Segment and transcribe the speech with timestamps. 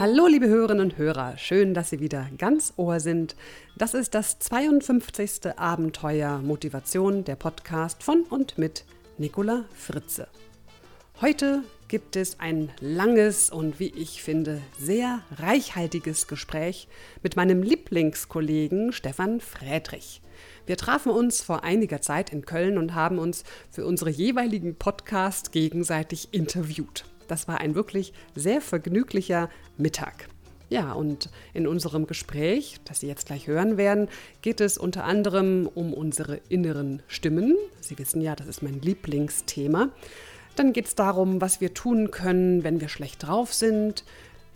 [0.00, 3.34] Hallo, liebe Hörerinnen und Hörer, schön, dass Sie wieder ganz Ohr sind.
[3.76, 5.58] Das ist das 52.
[5.58, 8.84] Abenteuer Motivation, der Podcast von und mit
[9.16, 10.28] Nicola Fritze.
[11.20, 16.86] Heute gibt es ein langes und wie ich finde sehr reichhaltiges Gespräch
[17.24, 20.22] mit meinem Lieblingskollegen Stefan Friedrich.
[20.64, 25.50] Wir trafen uns vor einiger Zeit in Köln und haben uns für unsere jeweiligen Podcasts
[25.50, 27.04] gegenseitig interviewt.
[27.28, 30.28] Das war ein wirklich sehr vergnüglicher Mittag.
[30.70, 34.08] Ja, und in unserem Gespräch, das Sie jetzt gleich hören werden,
[34.42, 37.56] geht es unter anderem um unsere inneren Stimmen.
[37.80, 39.88] Sie wissen ja, das ist mein Lieblingsthema.
[40.56, 44.04] Dann geht es darum, was wir tun können, wenn wir schlecht drauf sind,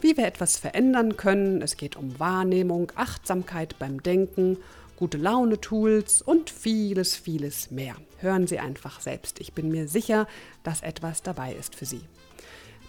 [0.00, 1.62] wie wir etwas verändern können.
[1.62, 4.58] Es geht um Wahrnehmung, Achtsamkeit beim Denken,
[4.96, 7.94] gute Laune-Tools und vieles, vieles mehr.
[8.18, 9.40] Hören Sie einfach selbst.
[9.40, 10.26] Ich bin mir sicher,
[10.62, 12.02] dass etwas dabei ist für Sie.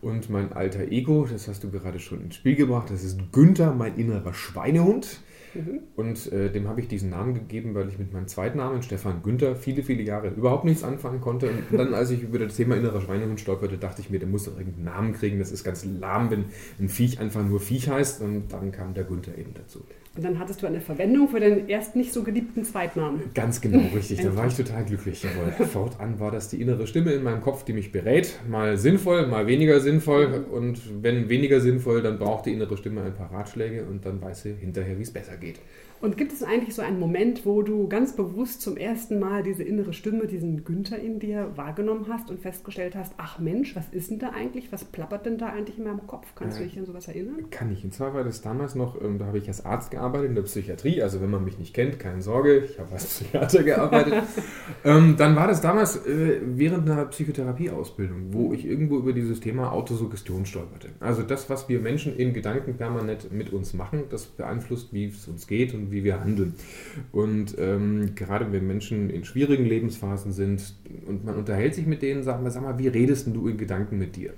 [0.00, 3.74] Und mein alter Ego, das hast du gerade schon ins Spiel gebracht, das ist Günther,
[3.74, 5.20] mein innerer Schweinehund.
[5.56, 5.80] Mhm.
[5.96, 9.22] Und äh, dem habe ich diesen Namen gegeben, weil ich mit meinem zweiten Namen, Stefan
[9.22, 11.48] Günther, viele, viele Jahre überhaupt nichts anfangen konnte.
[11.70, 14.44] Und dann, als ich über das Thema innerer Schweinehund stolperte, dachte ich mir, der muss
[14.44, 15.38] doch irgendeinen Namen kriegen.
[15.38, 16.46] Das ist ganz lahm, wenn
[16.78, 18.20] ein Viech einfach nur Viech heißt.
[18.22, 19.84] Und dann kam der Günther eben dazu.
[20.16, 23.20] Und dann hattest du eine Verwendung für den erst nicht so geliebten Zweitnamen.
[23.34, 24.22] Ganz genau, richtig.
[24.22, 25.22] da war ich total glücklich.
[25.22, 25.52] Jawohl.
[25.66, 28.38] Fortan war das die innere Stimme in meinem Kopf, die mich berät.
[28.48, 30.46] Mal sinnvoll, mal weniger sinnvoll.
[30.50, 34.42] Und wenn weniger sinnvoll, dann braucht die innere Stimme ein paar Ratschläge und dann weiß
[34.42, 35.60] sie hinterher, wie es besser geht.
[36.00, 39.62] Und gibt es eigentlich so einen Moment, wo du ganz bewusst zum ersten Mal diese
[39.62, 44.10] innere Stimme, diesen Günther in dir wahrgenommen hast und festgestellt hast, ach Mensch, was ist
[44.10, 44.70] denn da eigentlich?
[44.72, 46.34] Was plappert denn da eigentlich in meinem Kopf?
[46.34, 47.50] Kannst ja, du dich an sowas erinnern?
[47.50, 47.82] Kann ich.
[47.82, 50.42] Und zwar war das damals noch, ähm, da habe ich als Arzt gearbeitet in der
[50.42, 51.02] Psychiatrie.
[51.02, 54.14] Also wenn man mich nicht kennt, keine Sorge, ich habe als Psychiater gearbeitet.
[54.84, 59.72] ähm, dann war das damals äh, während einer Psychotherapieausbildung, wo ich irgendwo über dieses Thema
[59.72, 60.90] Autosuggestion stolperte.
[61.00, 65.26] Also das, was wir Menschen in Gedanken permanent mit uns machen, das beeinflusst, wie es
[65.26, 66.54] uns geht und wie wir handeln.
[67.12, 70.74] Und ähm, gerade wenn Menschen in schwierigen Lebensphasen sind
[71.06, 73.98] und man unterhält sich mit denen, sagt man, sag mal, wie redest du in Gedanken
[73.98, 74.32] mit dir?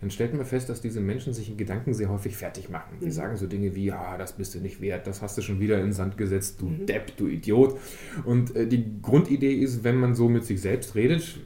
[0.00, 2.98] Dann stellt man fest, dass diese Menschen sich in Gedanken sehr häufig fertig machen.
[3.00, 3.10] Die mhm.
[3.10, 5.78] sagen so Dinge wie, ja, das bist du nicht wert, das hast du schon wieder
[5.78, 6.86] in den Sand gesetzt, du mhm.
[6.86, 7.78] Depp, du Idiot.
[8.24, 11.38] Und äh, die Grundidee ist, wenn man so mit sich selbst redet,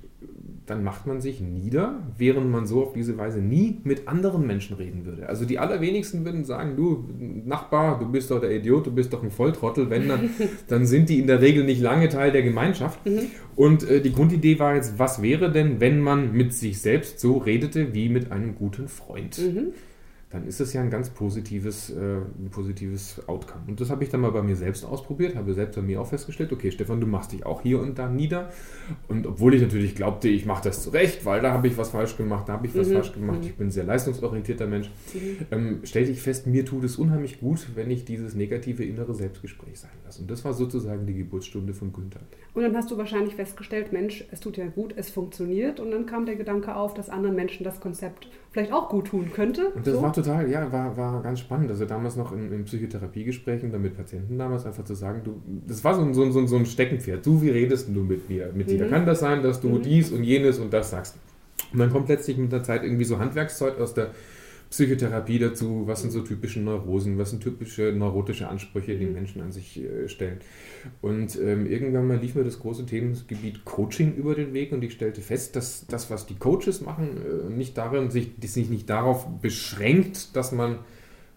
[0.68, 4.76] dann macht man sich nieder, während man so auf diese Weise nie mit anderen Menschen
[4.76, 5.28] reden würde.
[5.28, 7.08] Also die allerwenigsten würden sagen, du
[7.44, 9.90] Nachbar, du bist doch der Idiot, du bist doch ein Volltrottel.
[9.90, 10.30] Wenn dann,
[10.68, 13.04] dann sind die in der Regel nicht lange Teil der Gemeinschaft.
[13.06, 13.30] Mhm.
[13.56, 17.38] Und äh, die Grundidee war jetzt, was wäre denn, wenn man mit sich selbst so
[17.38, 19.38] redete wie mit einem guten Freund?
[19.38, 19.72] Mhm
[20.30, 23.64] dann ist es ja ein ganz positives, äh, ein positives Outcome.
[23.66, 26.06] Und das habe ich dann mal bei mir selbst ausprobiert, habe selbst bei mir auch
[26.06, 28.50] festgestellt, okay, Stefan, du machst dich auch hier und da nieder.
[29.08, 32.18] Und obwohl ich natürlich glaubte, ich mache das zurecht, weil da habe ich was falsch
[32.18, 32.94] gemacht, da habe ich was mhm.
[32.94, 33.46] falsch gemacht, mhm.
[33.46, 35.46] ich bin ein sehr leistungsorientierter Mensch, mhm.
[35.50, 39.80] ähm, stellte ich fest, mir tut es unheimlich gut, wenn ich dieses negative innere Selbstgespräch
[39.80, 40.20] sein lasse.
[40.20, 42.20] Und das war sozusagen die Geburtsstunde von Günther.
[42.52, 45.80] Und dann hast du wahrscheinlich festgestellt, Mensch, es tut ja gut, es funktioniert.
[45.80, 49.30] Und dann kam der Gedanke auf, dass anderen Menschen das Konzept vielleicht auch gut tun
[49.32, 49.68] könnte.
[49.68, 50.02] Und das so?
[50.02, 51.70] war total, ja, war, war ganz spannend.
[51.70, 55.82] Also damals noch in, in Psychotherapiegesprächen dann mit Patienten damals einfach zu sagen, du, das
[55.84, 57.24] war so ein, so, so, so ein Steckenpferd.
[57.24, 58.50] Du, wie redest du mit mir?
[58.54, 58.70] Mit mhm.
[58.72, 59.82] dir kann das sein, dass du mhm.
[59.82, 61.16] dies und jenes und das sagst.
[61.72, 64.10] Und dann kommt letztlich mit der Zeit irgendwie so Handwerkszeug aus der
[64.70, 69.14] Psychotherapie dazu, was sind so typische Neurosen, was sind typische neurotische Ansprüche, die mhm.
[69.14, 70.40] Menschen an sich äh, stellen.
[71.00, 74.92] Und ähm, irgendwann mal lief mir das große Themengebiet Coaching über den Weg und ich
[74.92, 79.26] stellte fest, dass das, was die Coaches machen, äh, nicht darin, sich, sich nicht darauf
[79.40, 80.80] beschränkt, dass man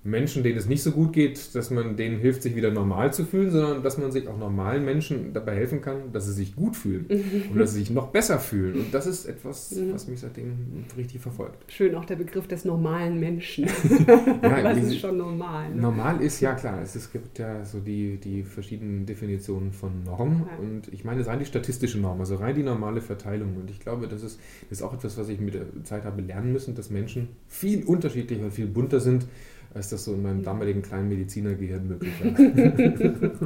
[0.03, 3.23] Menschen, denen es nicht so gut geht, dass man denen hilft, sich wieder normal zu
[3.23, 6.75] fühlen, sondern dass man sich auch normalen Menschen dabei helfen kann, dass sie sich gut
[6.75, 7.05] fühlen
[7.51, 8.79] und dass sie sich noch besser fühlen.
[8.79, 9.93] Und das ist etwas, mhm.
[9.93, 11.71] was mich seitdem richtig verfolgt.
[11.71, 13.65] Schön auch der Begriff des normalen Menschen.
[14.41, 15.69] ja, das ist schon normal.
[15.69, 15.81] Ne?
[15.81, 16.81] Normal ist ja klar.
[16.81, 20.47] Es, es, gibt ja so die, die verschiedenen Definitionen von Norm.
[20.49, 20.57] Ja.
[20.57, 23.55] Und ich meine, rein die statistische Norm, also rein die normale Verteilung.
[23.55, 24.39] Und ich glaube, das ist,
[24.69, 27.83] das ist auch etwas, was ich mit der Zeit habe lernen müssen, dass Menschen viel
[27.83, 29.27] unterschiedlicher viel bunter sind
[29.73, 33.39] als das so in meinem damaligen kleinen Medizinergehirn möglich war.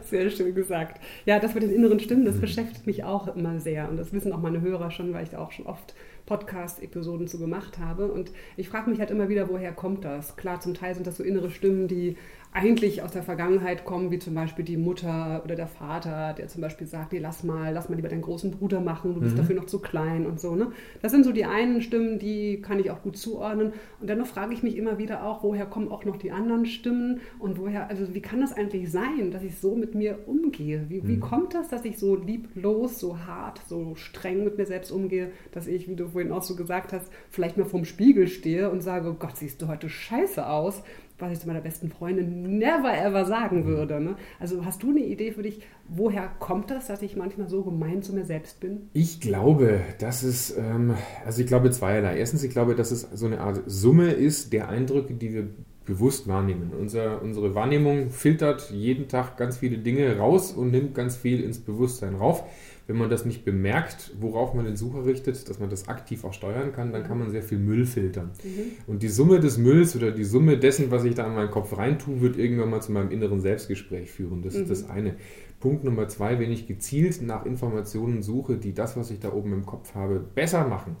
[0.04, 1.00] sehr schön gesagt.
[1.26, 2.40] Ja, das mit den inneren Stimmen, das mhm.
[2.40, 3.88] beschäftigt mich auch immer sehr.
[3.88, 5.94] Und das wissen auch meine Hörer schon, weil ich da auch schon oft
[6.26, 8.06] Podcast-Episoden zu gemacht habe.
[8.06, 10.36] Und ich frage mich halt immer wieder, woher kommt das?
[10.36, 12.16] Klar, zum Teil sind das so innere Stimmen, die
[12.54, 16.60] eigentlich aus der Vergangenheit kommen, wie zum Beispiel die Mutter oder der Vater, der zum
[16.60, 19.38] Beispiel sagt, nee, lass mal, lass mal lieber deinen großen Bruder machen, du bist mhm.
[19.38, 20.54] dafür noch zu klein und so.
[20.54, 20.70] Ne?
[21.02, 23.72] Das sind so die einen Stimmen, die kann ich auch gut zuordnen.
[24.00, 27.20] Und dennoch frage ich mich immer wieder auch, woher kommen auch noch die anderen Stimmen
[27.40, 30.86] und woher, also wie kann das eigentlich sein, dass ich so mit mir umgehe?
[30.88, 31.08] Wie, mhm.
[31.08, 35.32] wie kommt das, dass ich so lieblos, so hart, so streng mit mir selbst umgehe,
[35.50, 38.80] dass ich, wie du vorhin auch so gesagt hast, vielleicht mal vorm Spiegel stehe und
[38.80, 40.84] sage, oh Gott, siehst du heute scheiße aus
[41.18, 43.66] was ich zu meiner besten Freundin never ever sagen mhm.
[43.66, 44.00] würde.
[44.00, 44.16] Ne?
[44.40, 48.02] Also hast du eine Idee für dich, woher kommt das, dass ich manchmal so gemein
[48.02, 48.88] zu mir selbst bin?
[48.92, 50.94] Ich glaube, dass es, ähm,
[51.24, 52.18] also ich glaube zweierlei.
[52.18, 55.48] Erstens, ich glaube, dass es so eine Art Summe ist der Eindrücke, die wir
[55.84, 56.72] bewusst wahrnehmen.
[56.78, 61.58] Unser, unsere Wahrnehmung filtert jeden Tag ganz viele Dinge raus und nimmt ganz viel ins
[61.58, 62.44] Bewusstsein rauf
[62.86, 66.34] wenn man das nicht bemerkt, worauf man den Sucher richtet, dass man das aktiv auch
[66.34, 68.32] steuern kann, dann kann man sehr viel Müll filtern.
[68.42, 68.72] Mhm.
[68.86, 71.76] Und die Summe des Mülls oder die Summe dessen, was ich da in meinen Kopf
[71.76, 74.42] reintue, wird irgendwann mal zu meinem inneren Selbstgespräch führen.
[74.42, 74.62] Das mhm.
[74.62, 75.16] ist das eine.
[75.60, 79.54] Punkt Nummer zwei, wenn ich gezielt nach Informationen suche, die das, was ich da oben
[79.54, 80.96] im Kopf habe, besser machen,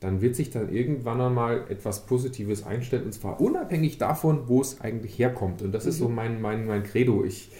[0.00, 4.80] dann wird sich dann irgendwann einmal etwas Positives einstellen und zwar unabhängig davon, wo es
[4.80, 5.60] eigentlich herkommt.
[5.60, 5.90] Und das mhm.
[5.90, 6.14] ist so mhm.
[6.14, 7.22] mein, mein, mein Credo.
[7.24, 7.50] Ich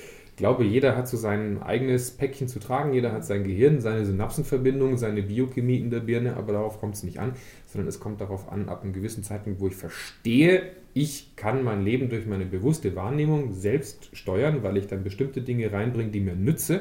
[0.40, 4.96] glaube, jeder hat so sein eigenes Päckchen zu tragen, jeder hat sein Gehirn, seine Synapsenverbindung,
[4.96, 7.34] seine Biochemie in der Birne, aber darauf kommt es nicht an,
[7.66, 10.62] sondern es kommt darauf an, ab einem gewissen Zeitpunkt, wo ich verstehe,
[10.94, 15.70] ich kann mein Leben durch meine bewusste Wahrnehmung selbst steuern, weil ich dann bestimmte Dinge
[15.72, 16.81] reinbringe, die mir nütze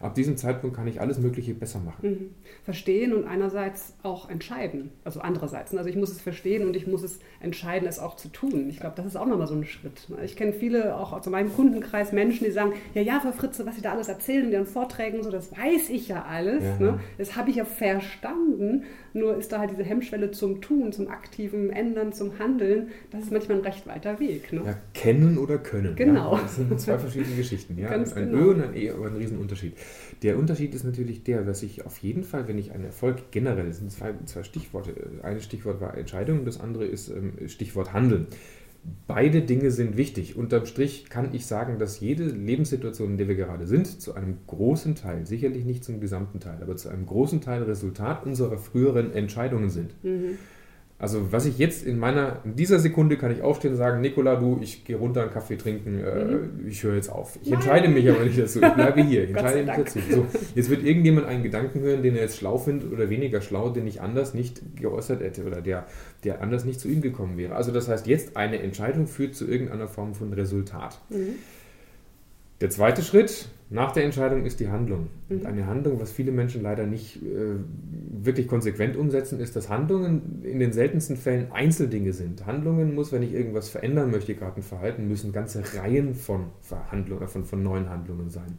[0.00, 2.10] ab diesem Zeitpunkt kann ich alles Mögliche besser machen.
[2.10, 2.30] Mhm.
[2.64, 4.90] Verstehen und einerseits auch entscheiden.
[5.04, 5.74] Also andererseits.
[5.74, 8.68] Also ich muss es verstehen und ich muss es entscheiden, es auch zu tun.
[8.70, 10.08] Ich glaube, das ist auch nochmal so ein Schritt.
[10.24, 13.76] Ich kenne viele, auch aus meinem Kundenkreis, Menschen, die sagen, ja, ja, Frau Fritze, was
[13.76, 16.64] Sie da alles erzählen in Ihren Vorträgen, so, das weiß ich ja alles.
[16.64, 17.00] Ja, ne?
[17.18, 18.84] Das habe ich ja verstanden.
[19.12, 23.32] Nur ist da halt diese Hemmschwelle zum Tun, zum aktiven Ändern, zum Handeln, das ist
[23.32, 24.52] manchmal ein recht weiter Weg.
[24.52, 24.62] Ne?
[24.64, 25.96] Ja, kennen oder können.
[25.96, 26.34] Genau.
[26.34, 27.78] Ja, das sind zwei verschiedene Geschichten.
[27.78, 27.88] Ja?
[27.90, 28.44] Ganz ein genau.
[28.44, 29.74] Ö und ein E, aber ein Riesenunterschied.
[30.22, 33.66] Der Unterschied ist natürlich der, dass ich auf jeden Fall, wenn ich einen Erfolg generell,
[33.66, 38.26] das sind zwei, zwei Stichworte, ein Stichwort war Entscheidung, das andere ist ähm, Stichwort Handeln.
[39.06, 40.36] Beide Dinge sind wichtig.
[40.36, 44.38] Unterm Strich kann ich sagen, dass jede Lebenssituation, in der wir gerade sind, zu einem
[44.46, 49.12] großen Teil, sicherlich nicht zum gesamten Teil, aber zu einem großen Teil Resultat unserer früheren
[49.12, 49.92] Entscheidungen sind.
[50.02, 50.38] Mhm.
[51.00, 54.36] Also was ich jetzt in meiner, in dieser Sekunde kann ich aufstehen und sagen, Nikola,
[54.36, 56.66] du, ich gehe runter einen Kaffee trinken, äh, mhm.
[56.68, 57.38] ich höre jetzt auf.
[57.42, 57.54] Ich Nein.
[57.54, 59.98] entscheide mich aber nicht dazu, ich bleibe hier, ich entscheide mich dazu.
[60.10, 63.70] So, jetzt wird irgendjemand einen Gedanken hören, den er jetzt schlau findet oder weniger schlau,
[63.70, 65.86] den ich anders nicht geäußert hätte oder der,
[66.22, 67.56] der anders nicht zu ihm gekommen wäre.
[67.56, 71.00] Also das heißt, jetzt eine Entscheidung führt zu irgendeiner Form von Resultat.
[71.08, 71.36] Mhm.
[72.60, 75.06] Der zweite Schritt nach der Entscheidung ist die Handlung.
[75.28, 75.38] Mhm.
[75.38, 77.54] Und eine Handlung, was viele Menschen leider nicht äh,
[78.10, 82.46] wirklich konsequent umsetzen, ist, dass Handlungen in den seltensten Fällen Einzeldinge sind.
[82.46, 87.28] Handlungen muss, wenn ich irgendwas verändern möchte, gerade ein Verhalten, müssen ganze Reihen von, Verhandlungen,
[87.28, 88.58] von, von neuen Handlungen sein.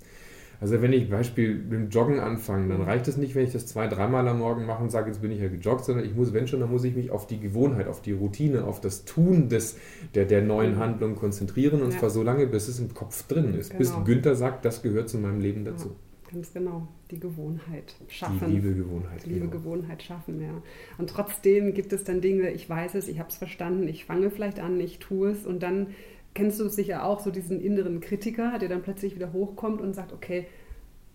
[0.62, 3.65] Also wenn ich Beispiel mit dem Joggen anfange, dann reicht es nicht, wenn ich das
[3.65, 6.34] zwei, dreimal am Morgen mache und sage, jetzt bin ich ja gejoggt, sondern ich muss,
[6.34, 9.50] wenn schon, dann muss ich mich auf die Gewohnheit, auf die Routine, auf das Tun
[9.50, 9.80] des,
[10.13, 10.80] der, der neuen mhm.
[10.80, 12.00] Handlung konzentrieren und ja.
[12.00, 13.72] zwar so lange, bis es im Kopf drin ist.
[13.72, 13.80] Genau.
[13.80, 15.88] Bis Günther sagt, das gehört zu meinem Leben dazu.
[15.88, 15.96] Ja.
[16.32, 18.39] Ganz genau, die Gewohnheit schaffen.
[18.48, 19.25] Die liebe Gewohnheit.
[19.25, 19.58] Die liebe genau.
[19.58, 20.62] Gewohnheit schaffen, ja.
[20.98, 24.30] Und trotzdem gibt es dann Dinge, ich weiß es, ich habe es verstanden, ich fange
[24.30, 25.88] vielleicht an, ich tue es und dann
[26.33, 30.13] kennst du sicher auch, so diesen inneren Kritiker, der dann plötzlich wieder hochkommt und sagt,
[30.13, 30.47] okay,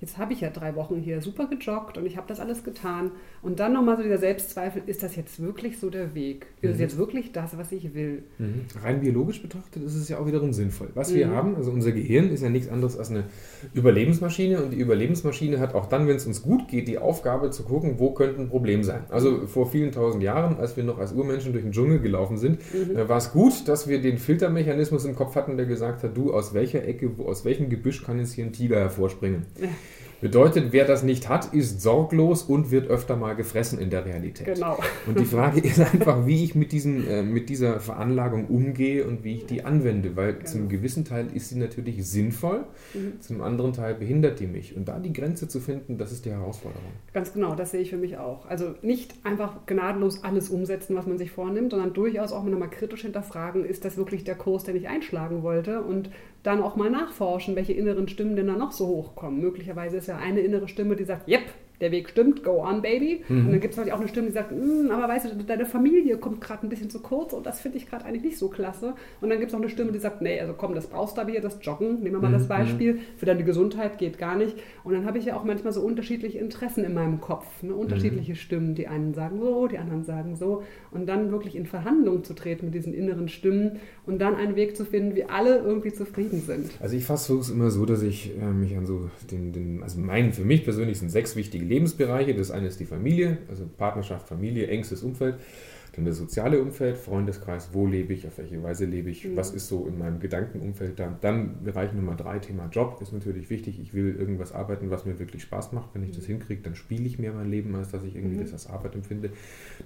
[0.00, 3.12] jetzt habe ich ja drei Wochen hier super gejoggt und ich habe das alles getan.
[3.42, 6.46] Und dann nochmal so dieser Selbstzweifel, ist das jetzt wirklich so der Weg?
[6.60, 6.72] Ist mhm.
[6.72, 8.24] das jetzt wirklich das, was ich will?
[8.38, 8.66] Mhm.
[8.82, 10.88] Rein biologisch betrachtet ist es ja auch wiederum sinnvoll.
[10.94, 11.16] Was mhm.
[11.16, 13.24] wir haben, also unser Gehirn ist ja nichts anderes als eine
[13.72, 17.62] Überlebensmaschine und die Überlebensmaschine hat auch dann, wenn es uns gut geht, die Aufgabe zu
[17.62, 19.04] gucken, wo könnte ein Problem sein.
[19.08, 22.60] Also vor vielen tausend Jahren, als wir noch als Urmenschen durch den Dschungel gelaufen sind,
[22.74, 22.96] mhm.
[22.96, 26.34] äh, war es gut, dass wir den Filtermechanismus im Kopf hatten, der gesagt hat, du,
[26.34, 29.46] aus welcher Ecke, aus welchem Gebüsch kann jetzt hier ein Tiger hervorspringen?
[30.26, 34.44] Bedeutet, wer das nicht hat, ist sorglos und wird öfter mal gefressen in der Realität.
[34.44, 34.76] Genau.
[35.06, 39.22] Und die Frage ist einfach, wie ich mit, diesen, äh, mit dieser Veranlagung umgehe und
[39.22, 40.44] wie ich die anwende, weil genau.
[40.46, 43.20] zum gewissen Teil ist sie natürlich sinnvoll, mhm.
[43.20, 44.76] zum anderen Teil behindert die mich.
[44.76, 46.90] Und da die Grenze zu finden, das ist die Herausforderung.
[47.12, 48.46] Ganz genau, das sehe ich für mich auch.
[48.46, 53.02] Also nicht einfach gnadenlos alles umsetzen, was man sich vornimmt, sondern durchaus auch mal kritisch
[53.02, 55.82] hinterfragen, ist das wirklich der Kurs, den ich einschlagen wollte?
[55.82, 56.10] Und
[56.46, 59.40] dann auch mal nachforschen, welche inneren Stimmen denn da noch so hochkommen.
[59.40, 61.42] Möglicherweise ist ja eine innere Stimme, die sagt, yep,
[61.80, 63.24] der Weg stimmt, go on, baby.
[63.28, 63.46] Mhm.
[63.46, 65.66] Und dann gibt es natürlich auch eine Stimme, die sagt, hm, aber weißt du, deine
[65.66, 68.48] Familie kommt gerade ein bisschen zu kurz und das finde ich gerade eigentlich nicht so
[68.48, 68.94] klasse.
[69.20, 71.20] Und dann gibt es auch eine Stimme, die sagt, nee, also komm, das brauchst du
[71.20, 72.34] aber hier, das Joggen, nehmen wir mal mhm.
[72.34, 73.00] das Beispiel, mhm.
[73.16, 74.56] für deine Gesundheit geht gar nicht.
[74.84, 77.74] Und dann habe ich ja auch manchmal so unterschiedliche Interessen in meinem Kopf, ne?
[77.74, 78.36] unterschiedliche mhm.
[78.36, 78.74] Stimmen.
[78.74, 80.62] Die einen sagen so, die anderen sagen so.
[80.90, 84.76] Und dann wirklich in Verhandlung zu treten mit diesen inneren Stimmen und dann einen Weg
[84.76, 86.70] zu finden, wie alle irgendwie zufrieden sind.
[86.80, 90.00] Also ich fasse es immer so, dass ich äh, mich an so den, den, also
[90.00, 92.34] mein, für mich persönlich sind sechs wichtige Lebensbereiche.
[92.34, 95.36] Das eine ist die Familie, also Partnerschaft, Familie, engstes Umfeld.
[95.96, 99.34] Dann das soziale Umfeld, Freundeskreis, wo lebe ich, auf welche Weise lebe ich, mhm.
[99.36, 101.16] was ist so in meinem Gedankenumfeld da.
[101.22, 103.80] Dann Bereich Nummer drei, Thema Job, ist natürlich wichtig.
[103.80, 105.94] Ich will irgendwas arbeiten, was mir wirklich Spaß macht.
[105.94, 106.32] Wenn ich das mhm.
[106.32, 108.42] hinkriege, dann spiele ich mehr mein Leben, als dass ich irgendwie mhm.
[108.42, 109.30] das als Arbeit empfinde.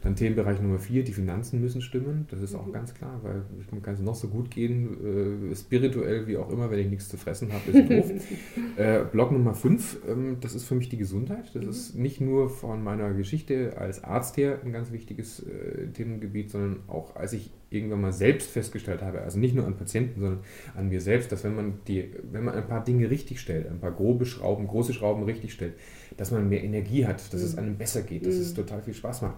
[0.02, 2.26] Dann Themenbereich Nummer vier, die Finanzen müssen stimmen.
[2.29, 2.73] Das ist auch mhm.
[2.73, 6.73] ganz klar, weil man kann es noch so gut gehen, äh, spirituell wie auch immer,
[6.73, 8.12] wenn ich nichts zu fressen habe, ist doof.
[8.76, 11.55] äh, Block Nummer fünf, ähm, das ist für mich die Gesundheit.
[11.55, 11.71] Das mhm.
[11.71, 16.80] ist nicht nur von meiner Geschichte als Arzt her ein ganz wichtiges äh, Themengebiet, sondern
[16.88, 20.40] auch als ich irgendwann mal selbst festgestellt habe, also nicht nur an Patienten, sondern
[20.75, 23.78] an mir selbst, dass wenn man die, wenn man ein paar Dinge richtig stellt, ein
[23.78, 25.75] paar grobe Schrauben, große Schrauben richtig stellt,
[26.16, 27.47] dass man mehr Energie hat, dass mhm.
[27.47, 28.40] es einem besser geht, dass mhm.
[28.40, 29.37] es total viel Spaß macht.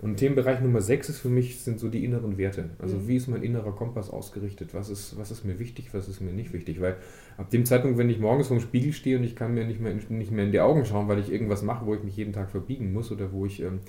[0.00, 2.70] Und Themenbereich Nummer 6 ist für mich, sind so die inneren Werte.
[2.78, 3.08] Also mhm.
[3.08, 4.72] wie ist mein innerer Kompass ausgerichtet?
[4.72, 6.80] Was ist, was ist mir wichtig, was ist mir nicht wichtig?
[6.80, 6.96] Weil
[7.36, 9.92] ab dem Zeitpunkt, wenn ich morgens vorm Spiegel stehe und ich kann mir nicht mehr,
[9.92, 12.50] nicht mehr in die Augen schauen, weil ich irgendwas mache, wo ich mich jeden Tag
[12.50, 13.80] verbiegen muss oder wo ich ähm,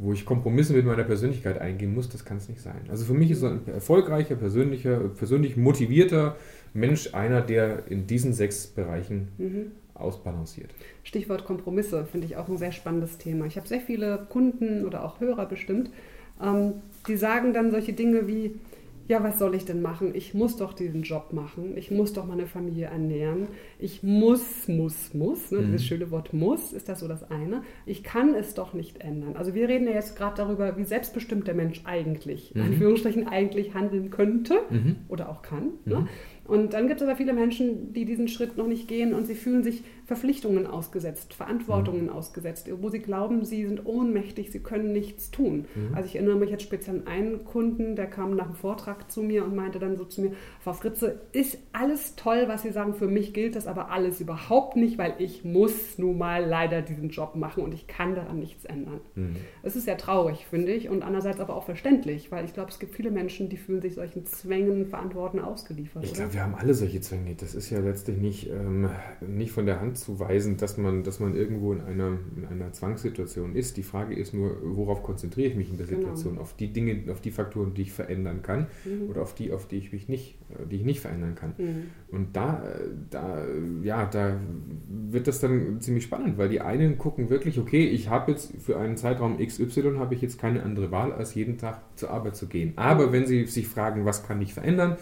[0.00, 2.80] wo ich Kompromisse mit meiner Persönlichkeit eingehen muss, das kann es nicht sein.
[2.88, 6.36] Also für mich ist so ein erfolgreicher, persönlicher, persönlich motivierter
[6.72, 9.72] Mensch einer, der in diesen sechs Bereichen mhm.
[9.94, 10.70] ausbalanciert.
[11.04, 13.44] Stichwort Kompromisse finde ich auch ein sehr spannendes Thema.
[13.44, 15.90] Ich habe sehr viele Kunden oder auch Hörer bestimmt,
[16.42, 16.74] ähm,
[17.06, 18.54] die sagen dann solche Dinge wie,
[19.10, 20.14] ja, was soll ich denn machen?
[20.14, 21.76] Ich muss doch diesen Job machen.
[21.76, 23.48] Ich muss doch meine Familie ernähren.
[23.80, 25.50] Ich muss, muss, muss.
[25.50, 25.58] Ne?
[25.58, 25.66] Mhm.
[25.66, 27.64] Dieses schöne Wort muss ist das so das eine.
[27.86, 29.34] Ich kann es doch nicht ändern.
[29.34, 32.60] Also wir reden ja jetzt gerade darüber, wie selbstbestimmt der Mensch eigentlich, mhm.
[32.60, 34.94] in Anführungsstrichen, eigentlich handeln könnte mhm.
[35.08, 35.70] oder auch kann.
[35.86, 36.02] Ne?
[36.02, 36.08] Mhm.
[36.44, 39.34] Und dann gibt es aber viele Menschen, die diesen Schritt noch nicht gehen und sie
[39.34, 42.08] fühlen sich Verpflichtungen ausgesetzt, Verantwortungen mhm.
[42.08, 45.66] ausgesetzt, wo sie glauben, sie sind ohnmächtig, sie können nichts tun.
[45.76, 45.94] Mhm.
[45.94, 49.22] Also ich erinnere mich jetzt speziell an einen Kunden, der kam nach dem Vortrag zu
[49.22, 50.32] mir und meinte dann so zu mir,
[50.64, 54.74] Frau Fritze, ist alles toll, was Sie sagen, für mich gilt das aber alles überhaupt
[54.74, 58.64] nicht, weil ich muss nun mal leider diesen Job machen und ich kann daran nichts
[58.64, 58.98] ändern.
[59.14, 59.36] Mhm.
[59.62, 62.80] Es ist sehr traurig, finde ich, und andererseits aber auch verständlich, weil ich glaube, es
[62.80, 66.02] gibt viele Menschen, die fühlen sich solchen Zwängen, Verantworten ausgeliefert.
[66.02, 67.36] Ich glaube, wir haben alle solche Zwänge.
[67.36, 68.90] Das ist ja letztlich nicht, ähm,
[69.20, 72.72] nicht von der Hand zu weisen, dass man, dass man irgendwo in einer, in einer
[72.72, 73.76] Zwangssituation ist.
[73.76, 76.00] Die Frage ist nur, worauf konzentriere ich mich in der genau.
[76.00, 76.38] Situation?
[76.38, 79.10] Auf die Dinge, auf die Faktoren, die ich verändern kann mhm.
[79.10, 81.54] oder auf die, auf die ich mich nicht, äh, die ich nicht verändern kann.
[81.58, 81.82] Mhm.
[82.10, 82.64] Und da,
[83.10, 83.44] da,
[83.82, 84.40] ja, da
[84.88, 88.78] wird das dann ziemlich spannend, weil die einen gucken wirklich, okay, ich habe jetzt für
[88.78, 92.48] einen Zeitraum XY habe ich jetzt keine andere Wahl, als jeden Tag zur Arbeit zu
[92.48, 92.72] gehen.
[92.76, 94.96] Aber wenn sie sich fragen, was kann ich verändern,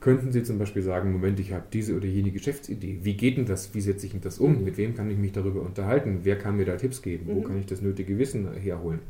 [0.00, 3.00] könnten Sie zum Beispiel sagen, Moment, ich habe diese oder jene Geschäftsidee.
[3.02, 3.74] Wie geht denn das?
[3.74, 4.64] Wie setze ich denn das um?
[4.64, 6.20] Mit wem kann ich mich darüber unterhalten?
[6.22, 7.26] Wer kann mir da Tipps geben?
[7.26, 7.44] Wo mhm.
[7.44, 9.00] kann ich das nötige Wissen herholen?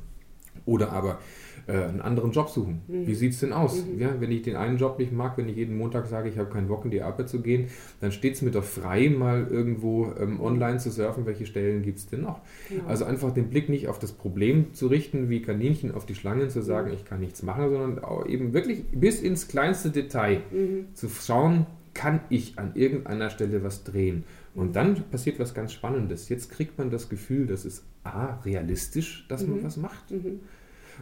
[0.64, 1.18] Oder aber
[1.68, 2.80] äh, einen anderen Job suchen.
[2.88, 3.06] Mhm.
[3.06, 3.84] Wie sieht es denn aus?
[3.84, 4.00] Mhm.
[4.00, 6.50] Ja, wenn ich den einen Job nicht mag, wenn ich jeden Montag sage, ich habe
[6.50, 7.68] keinen Bock in die Arbeit zu gehen,
[8.00, 11.98] dann steht es mir doch frei, mal irgendwo ähm, online zu surfen, welche Stellen gibt
[11.98, 12.40] es denn noch.
[12.70, 12.86] Ja.
[12.86, 16.48] Also einfach den Blick nicht auf das Problem zu richten, wie Kaninchen auf die Schlangen
[16.48, 16.94] zu sagen, mhm.
[16.94, 20.86] ich kann nichts machen, sondern auch eben wirklich bis ins kleinste Detail mhm.
[20.94, 24.24] zu schauen, kann ich an irgendeiner Stelle was drehen.
[24.54, 26.28] Und dann passiert was ganz Spannendes.
[26.28, 27.84] Jetzt kriegt man das Gefühl, das ist
[28.14, 29.64] A, realistisch, dass man mhm.
[29.64, 30.10] was macht.
[30.10, 30.40] Mhm.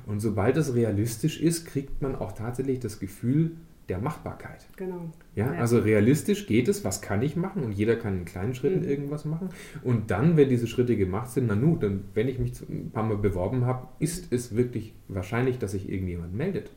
[0.05, 3.53] Und sobald es realistisch ist, kriegt man auch tatsächlich das Gefühl
[3.89, 4.67] der Machbarkeit.
[4.77, 5.13] Genau.
[5.35, 7.63] Ja, ja, also realistisch geht es, was kann ich machen?
[7.63, 8.89] Und jeder kann in kleinen Schritten mhm.
[8.89, 9.51] irgendwas machen.
[9.85, 13.05] Und dann, wenn diese Schritte gemacht sind, na nun, dann, wenn ich mich ein paar
[13.05, 16.71] Mal beworben habe, ist es wirklich wahrscheinlich, dass sich irgendjemand meldet.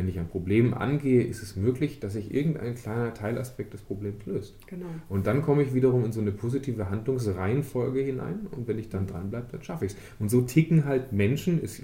[0.00, 4.24] Wenn ich ein Problem angehe, ist es möglich, dass sich irgendein kleiner Teilaspekt des Problems
[4.24, 4.54] löst.
[4.66, 4.86] Genau.
[5.10, 9.06] Und dann komme ich wiederum in so eine positive Handlungsreihenfolge hinein und wenn ich dann
[9.06, 9.98] dranbleibe, dann schaffe ich es.
[10.18, 11.82] Und so ticken halt Menschen, ich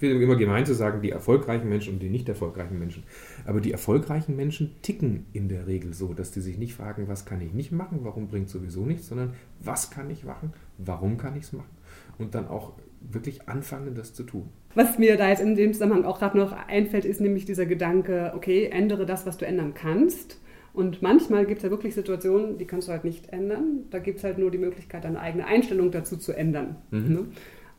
[0.00, 3.02] will immer gemein zu sagen, die erfolgreichen Menschen und die nicht erfolgreichen Menschen.
[3.46, 7.24] Aber die erfolgreichen Menschen ticken in der Regel so, dass die sich nicht fragen, was
[7.24, 11.36] kann ich nicht machen, warum bringt sowieso nichts, sondern was kann ich machen, warum kann
[11.36, 11.76] ich es machen
[12.18, 14.48] und dann auch wirklich anfangen, das zu tun.
[14.76, 18.34] Was mir da jetzt in dem Zusammenhang auch gerade noch einfällt, ist nämlich dieser Gedanke,
[18.36, 20.38] okay, ändere das, was du ändern kannst.
[20.74, 23.86] Und manchmal gibt es ja wirklich Situationen, die kannst du halt nicht ändern.
[23.90, 26.76] Da gibt es halt nur die Möglichkeit, deine eigene Einstellung dazu zu ändern.
[26.90, 27.08] Mhm.
[27.08, 27.24] Ne?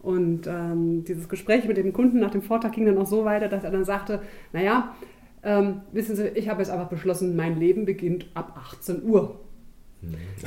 [0.02, 3.48] Und ähm, dieses Gespräch mit dem Kunden nach dem Vortrag ging dann auch so weiter,
[3.48, 4.96] dass er dann sagte, naja,
[5.44, 9.40] ähm, wissen Sie, ich habe jetzt einfach beschlossen, mein Leben beginnt ab 18 Uhr.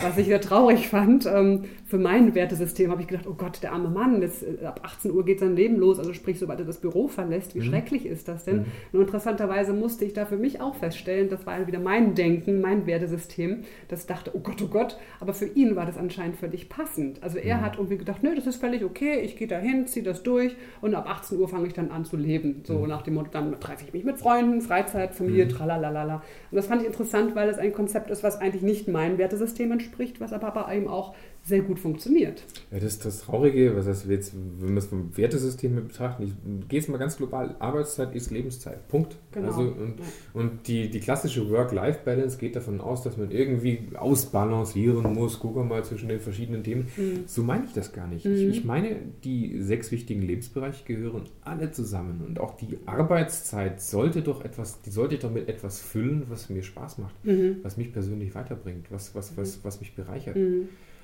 [0.01, 3.73] Was ich sehr traurig fand, ähm, für mein Wertesystem habe ich gedacht, oh Gott, der
[3.73, 6.67] arme Mann, jetzt, äh, ab 18 Uhr geht sein Leben los, also sprich, sobald er
[6.67, 7.65] das Büro verlässt, wie mhm.
[7.65, 8.59] schrecklich ist das denn?
[8.59, 8.65] Mhm.
[8.93, 12.87] Nur interessanterweise musste ich da für mich auch feststellen, das war wieder mein Denken, mein
[12.87, 17.21] Wertesystem, das dachte, oh Gott, oh Gott, aber für ihn war das anscheinend völlig passend.
[17.21, 17.61] Also er mhm.
[17.63, 20.55] hat irgendwie gedacht, nö, das ist völlig okay, ich gehe da hin, ziehe das durch
[20.81, 22.63] und ab 18 Uhr fange ich dann an zu leben.
[22.65, 22.89] So mhm.
[22.89, 25.51] nach dem Motto, dann treffe ich mich mit Freunden, Freizeit, Familie, mhm.
[25.51, 26.23] tralalala.
[26.53, 29.40] Und das fand ich interessant, weil es ein Konzept ist, was eigentlich nicht mein Wertesystem
[29.41, 32.43] System entspricht, was aber bei ihm auch sehr gut funktioniert.
[32.71, 36.69] Ja, das ist das Traurige, was heißt jetzt, wenn wir es vom Wertesystem betrachten, ich
[36.69, 38.87] gehe es mal ganz global, Arbeitszeit ist Lebenszeit.
[38.89, 39.17] Punkt.
[39.33, 39.49] Genau.
[39.49, 40.05] Also, und, ja.
[40.35, 45.65] und die, die klassische Work-Life-Balance geht davon aus, dass man irgendwie ausbalancieren muss, gucken wir
[45.65, 46.89] mal zwischen den verschiedenen Themen.
[46.97, 47.25] Mhm.
[47.27, 48.25] So meine ich das gar nicht.
[48.25, 48.35] Mhm.
[48.35, 52.23] Ich, ich, meine, die sechs wichtigen Lebensbereiche gehören alle zusammen.
[52.27, 56.51] Und auch die Arbeitszeit sollte doch etwas, die sollte ich doch mit etwas füllen, was
[56.51, 57.57] mir Spaß macht, mhm.
[57.63, 59.61] was mich persönlich weiterbringt, was, was, was, mhm.
[59.65, 60.37] was mich bereichert.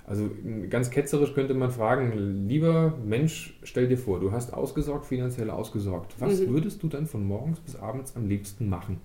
[0.07, 0.31] Also
[0.71, 6.15] ganz ketzerisch könnte man fragen, lieber Mensch, stell dir vor, du hast ausgesorgt, finanziell ausgesorgt.
[6.21, 6.51] Was mhm.
[6.51, 9.01] würdest du dann von morgens bis abends am liebsten machen?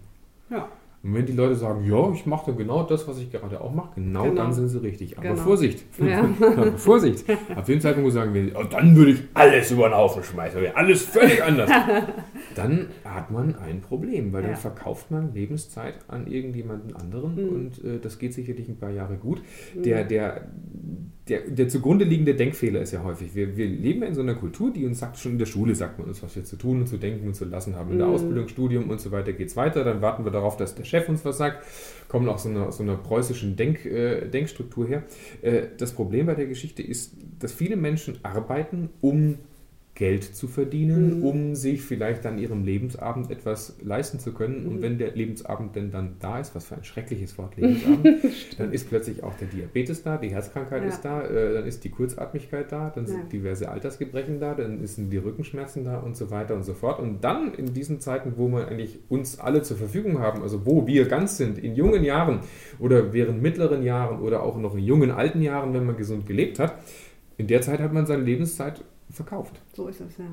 [0.52, 0.70] Ja.
[1.04, 3.74] Und wenn die Leute sagen, ja, ich mache dann genau das, was ich gerade auch
[3.74, 5.18] mache, genau, genau, dann sind sie richtig.
[5.18, 5.42] Aber genau.
[5.42, 6.24] Vorsicht, ja.
[6.78, 7.26] Vorsicht.
[7.56, 10.62] Ab dem Zeitpunkt, wo sagen wir, oh, dann würde ich alles über den Haufen schmeißen,
[10.62, 11.72] wäre alles völlig anders.
[12.56, 14.50] dann hat man ein Problem, weil ja.
[14.50, 17.50] dann verkauft man Lebenszeit an irgendjemanden anderen mhm.
[17.50, 19.42] und äh, das geht sicherlich ein paar Jahre gut.
[19.74, 19.82] Mhm.
[19.82, 20.50] Der, der,
[21.28, 24.74] der, der zugrunde liegende Denkfehler ist ja häufig, wir, wir leben in so einer Kultur,
[24.74, 26.88] die uns sagt, schon in der Schule sagt man uns, was wir zu tun und
[26.88, 27.92] zu denken und zu lassen haben.
[27.92, 28.14] In der mhm.
[28.14, 31.08] Ausbildung, Studium und so weiter geht es weiter, dann warten wir darauf, dass der Chef
[31.10, 31.64] uns was sagt,
[32.08, 35.04] kommen auch so einer, so einer preußischen Denk, äh, Denkstruktur her.
[35.44, 39.38] Äh, das Problem bei der Geschichte ist, dass viele Menschen arbeiten, um
[40.02, 41.24] Geld zu verdienen, mhm.
[41.24, 44.66] um sich vielleicht an ihrem Lebensabend etwas leisten zu können.
[44.66, 44.82] Und mhm.
[44.82, 48.24] wenn der Lebensabend denn dann da ist, was für ein schreckliches Wort Lebensabend,
[48.58, 50.90] dann ist plötzlich auch der Diabetes da, die Herzkrankheit ja.
[50.90, 53.12] ist da, äh, dann ist die Kurzatmigkeit da, dann ja.
[53.12, 57.00] sind diverse Altersgebrechen da, dann sind die Rückenschmerzen da und so weiter und so fort.
[57.00, 60.88] Und dann in diesen Zeiten, wo wir eigentlich uns alle zur Verfügung haben, also wo
[60.88, 62.40] wir ganz sind, in jungen Jahren
[62.80, 66.58] oder während mittleren Jahren oder auch noch in jungen alten Jahren, wenn man gesund gelebt
[66.58, 66.74] hat,
[67.38, 69.62] in der Zeit hat man seine Lebenszeit verkauft.
[69.74, 70.26] So ist es, ja.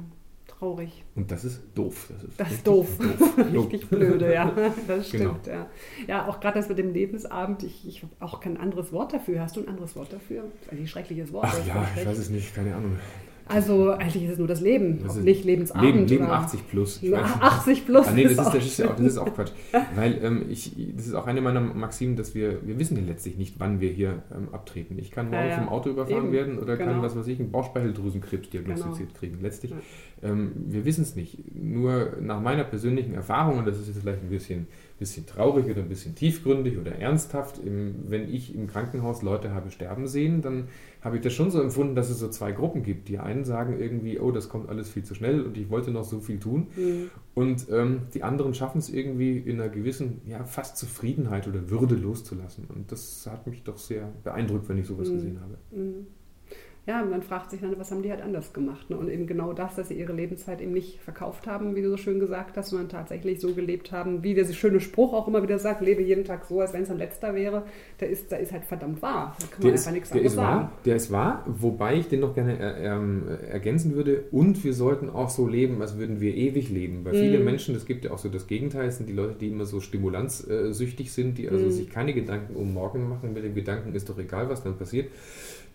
[0.47, 1.05] Traurig.
[1.14, 2.11] Und das ist doof.
[2.11, 2.88] Das ist, das ist doof.
[2.99, 3.38] doof.
[3.53, 4.51] richtig blöde, ja.
[4.87, 5.35] Das genau.
[5.35, 5.57] stimmt, genau.
[5.57, 5.71] ja.
[6.07, 9.43] Ja, auch gerade das mit dem Lebensabend, ich, ich habe auch kein anderes Wort dafür.
[9.43, 10.45] Hast du ein anderes Wort dafür?
[10.64, 11.47] Das ist ein schreckliches Wort.
[11.49, 12.97] Ach ja, ich weiß es nicht, keine Ahnung.
[13.49, 15.85] Also eigentlich ist es nur das Leben, das nicht Lebensabend.
[15.85, 17.03] Leben, Leben 80 plus.
[17.03, 18.07] Ich 80 plus.
[18.07, 19.53] Ah, nee, das ist, das, ist ja auch, das ist auch Quatsch.
[19.95, 23.37] Weil ähm, ich, das ist auch eine meiner Maximen, dass wir, wir wissen ja letztlich
[23.37, 24.99] nicht, wann wir hier ähm, abtreten.
[24.99, 25.59] Ich kann morgen ja, ja.
[25.59, 26.33] vom Auto überfahren Eben.
[26.33, 26.93] werden oder genau.
[26.93, 29.19] kann, was weiß ich, einen Bauchspeicheldrüsenkrebs diagnostiziert genau.
[29.19, 29.39] kriegen.
[29.41, 29.75] Letztlich,
[30.23, 31.39] ähm, wir wissen es nicht.
[31.55, 34.67] Nur nach meiner persönlichen Erfahrung, und das ist jetzt vielleicht ein bisschen
[34.99, 37.59] bisschen traurig oder ein bisschen tiefgründig oder ernsthaft.
[37.59, 40.69] Im, wenn ich im Krankenhaus Leute habe sterben sehen, dann
[41.01, 43.09] habe ich das schon so empfunden, dass es so zwei Gruppen gibt.
[43.09, 46.05] Die einen sagen irgendwie, oh, das kommt alles viel zu schnell und ich wollte noch
[46.05, 46.69] so viel tun.
[46.77, 47.11] Mhm.
[47.35, 51.95] Und ähm, die anderen schaffen es irgendwie in einer gewissen, ja, fast Zufriedenheit oder Würde
[51.95, 52.65] loszulassen.
[52.75, 55.15] Und das hat mich doch sehr beeindruckt, wenn ich sowas mhm.
[55.15, 55.59] gesehen habe.
[55.71, 56.07] Mhm
[56.88, 58.88] ja, man fragt sich dann, was haben die halt anders gemacht?
[58.88, 58.96] Ne?
[58.96, 61.98] Und eben genau das, dass sie ihre Lebenszeit eben nicht verkauft haben, wie du so
[61.98, 65.59] schön gesagt hast, sondern tatsächlich so gelebt haben, wie der schöne Spruch auch immer wieder
[65.59, 67.64] sagt, lebe jeden Tag so, als wenn es ein letzter wäre,
[68.01, 69.37] der ist, der ist halt verdammt wahr.
[69.38, 70.61] Da kann man der einfach ist, nichts der ist sagen.
[70.61, 74.24] Wahr, der ist wahr, wobei ich den noch gerne äh, ähm, ergänzen würde.
[74.31, 77.05] Und wir sollten auch so leben, als würden wir ewig leben.
[77.05, 77.16] Weil mm.
[77.16, 79.66] viele Menschen, es gibt ja auch so das Gegenteil, es sind die Leute, die immer
[79.66, 81.70] so stimulanzsüchtig sind, die also mm.
[81.70, 85.09] sich keine Gedanken um morgen machen, mit dem Gedanken ist doch egal, was dann passiert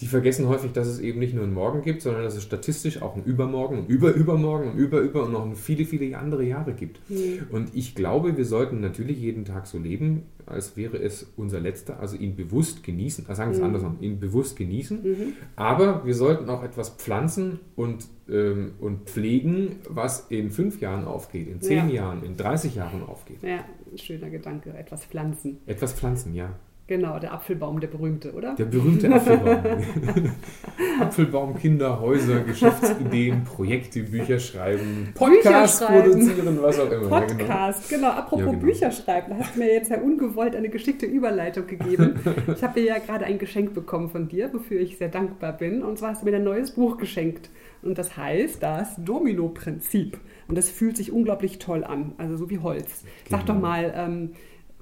[0.02, 3.02] die vergessen häufig, dass es eben nicht nur einen Morgen gibt, sondern dass es statistisch
[3.02, 7.00] auch einen Übermorgen, einen Überübermorgen, einen Überüber und noch viele, viele andere Jahre gibt.
[7.10, 7.48] Mhm.
[7.52, 12.00] Und ich glaube, wir sollten natürlich jeden Tag so leben, als wäre es unser letzter,
[12.00, 13.66] also ihn bewusst genießen, also sagen wir es mhm.
[13.66, 15.34] andersrum, ihn bewusst genießen, mhm.
[15.56, 21.48] aber wir sollten auch etwas pflanzen und, ähm, und pflegen, was in fünf Jahren aufgeht,
[21.48, 21.96] in zehn ja.
[21.96, 23.42] Jahren, in 30 Jahren aufgeht.
[23.42, 23.64] Ja,
[23.96, 25.60] schöner Gedanke, etwas pflanzen.
[25.66, 26.56] Etwas pflanzen, ja.
[26.86, 28.56] Genau, der Apfelbaum, der berühmte, oder?
[28.56, 29.58] Der berühmte Apfelbaum.
[31.00, 37.08] Apfelbaum, Kinder, Häuser, Geschäftsideen, Projekte, Bücher schreiben, Podcasts produzieren, was auch immer.
[37.08, 38.10] Podcast, ja, genau.
[38.10, 38.19] genau.
[38.19, 38.65] Apropos ja, genau.
[38.65, 42.19] Bücher schreiben, da hast du mir jetzt ja ungewollt eine geschickte Überleitung gegeben.
[42.54, 45.84] Ich habe ja gerade ein Geschenk bekommen von dir, wofür ich sehr dankbar bin.
[45.84, 47.50] Und zwar hast du mir ein neues Buch geschenkt.
[47.82, 50.17] Und das heißt das Domino-Prinzip.
[50.48, 53.04] Und das fühlt sich unglaublich toll an, also so wie Holz.
[53.26, 53.38] Genau.
[53.38, 54.32] Sag doch mal, ähm,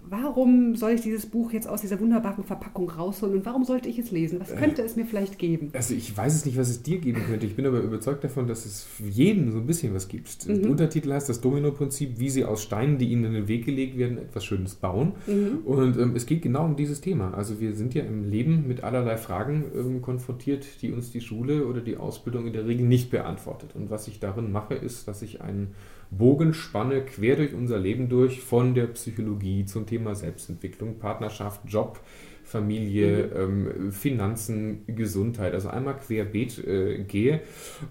[0.10, 4.00] warum soll ich dieses Buch jetzt aus dieser wunderbaren Verpackung rausholen und warum sollte ich
[4.00, 4.40] es lesen?
[4.40, 5.70] Was könnte es mir vielleicht geben?
[5.74, 7.46] Also ich weiß es nicht, was es dir geben könnte.
[7.46, 10.48] Ich bin aber überzeugt davon, dass es für jeden so ein bisschen was gibt.
[10.48, 10.62] Mhm.
[10.62, 13.98] Der Untertitel heißt das Domino-Prinzip, wie sie aus Steinen, die ihnen in den Weg gelegt
[13.98, 15.14] werden, etwas Schönes bauen.
[15.28, 15.60] Mhm.
[15.66, 17.34] Und ähm, es geht genau um dieses Thema.
[17.34, 21.66] Also wir sind ja im Leben mit allerlei Fragen ähm, konfrontiert, die uns die Schule
[21.66, 23.76] oder die Ausbildung in der Regel nicht beantwortet.
[23.76, 25.74] Und was ich darin mache, ist, dass ich einen
[26.12, 32.00] Bogenspanne quer durch unser Leben durch, von der Psychologie zum Thema Selbstentwicklung, Partnerschaft, Job,
[32.46, 33.68] Familie, mhm.
[33.76, 37.42] ähm, Finanzen, Gesundheit, also einmal querbeet äh, gehe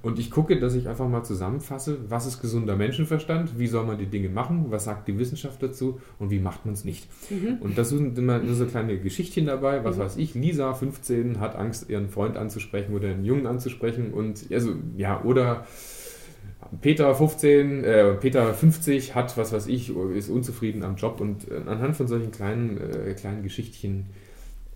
[0.00, 3.98] und ich gucke, dass ich einfach mal zusammenfasse, was ist gesunder Menschenverstand, wie soll man
[3.98, 7.06] die Dinge machen, was sagt die Wissenschaft dazu und wie macht man es nicht.
[7.30, 7.58] Mhm.
[7.60, 10.00] Und das sind immer nur so kleine Geschichtchen dabei, was mhm.
[10.00, 14.72] weiß ich, Lisa, 15, hat Angst, ihren Freund anzusprechen oder einen Jungen anzusprechen und also
[14.96, 15.66] ja, oder
[16.80, 21.56] Peter 15, äh, Peter 50 hat, was weiß ich, ist unzufrieden am Job und äh,
[21.66, 24.06] anhand von solchen kleinen, äh, kleinen Geschichtchen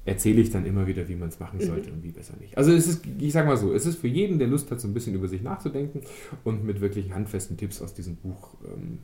[0.04, 1.64] erzähle ich dann immer wieder, wie man es machen mhm.
[1.64, 1.96] sollte mhm.
[1.96, 2.56] und wie besser nicht.
[2.58, 4.88] Also es ist, ich sage mal so, es ist für jeden, der Lust hat, so
[4.88, 6.02] ein bisschen über sich nachzudenken
[6.44, 8.98] und mit wirklich handfesten Tipps aus diesem Buch ähm,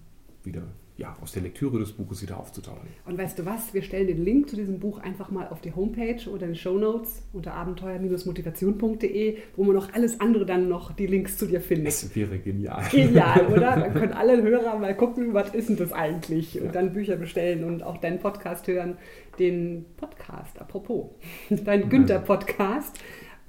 [0.44, 0.62] wieder
[1.00, 2.86] ja, aus der Lektüre des Buches wieder aufzutauchen.
[3.06, 3.72] Und weißt du was?
[3.72, 6.56] Wir stellen den Link zu diesem Buch einfach mal auf die Homepage oder in den
[6.56, 11.62] Show Notes unter abenteuer-motivation.de, wo man noch alles andere dann noch die Links zu dir
[11.62, 11.86] findet.
[11.86, 12.84] Das wäre genial.
[12.90, 13.76] Genial, oder?
[13.80, 16.60] Dann können alle Hörer mal gucken, was ist denn das eigentlich?
[16.60, 16.72] Und ja.
[16.72, 18.98] dann Bücher bestellen und auch deinen Podcast hören.
[19.38, 21.06] Den Podcast, apropos,
[21.48, 22.98] dein Günther-Podcast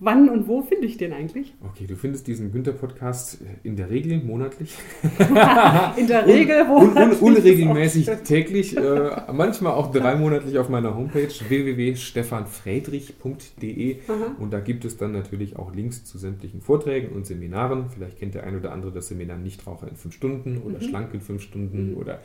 [0.03, 1.53] Wann und wo finde ich den eigentlich?
[1.63, 4.75] Okay, du findest diesen Günther-Podcast in der Regel monatlich.
[5.95, 11.27] in der Regel un, un, un, unregelmäßig täglich, äh, manchmal auch dreimonatlich auf meiner Homepage
[11.27, 13.97] www.stefanfriedrich.de
[14.39, 17.91] und da gibt es dann natürlich auch Links zu sämtlichen Vorträgen und Seminaren.
[17.91, 20.81] Vielleicht kennt der ein oder andere das Seminar Nichtraucher in fünf Stunden oder mhm.
[20.81, 21.97] Schlank in fünf Stunden mhm.
[21.97, 22.21] oder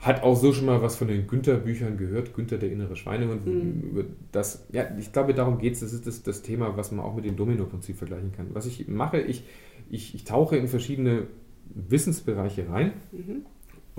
[0.00, 3.46] hat auch so schon mal was von den Günther-Büchern gehört, Günther der innere Schweinehund.
[3.46, 4.06] Mhm.
[4.32, 5.80] Das, ja, ich glaube, darum geht es.
[5.80, 8.48] Das ist das, das Thema, was man auch mit dem Domino-Prinzip vergleichen kann.
[8.54, 9.44] Was ich mache, ich,
[9.90, 11.26] ich, ich tauche in verschiedene
[11.74, 12.92] Wissensbereiche rein.
[13.12, 13.44] Mhm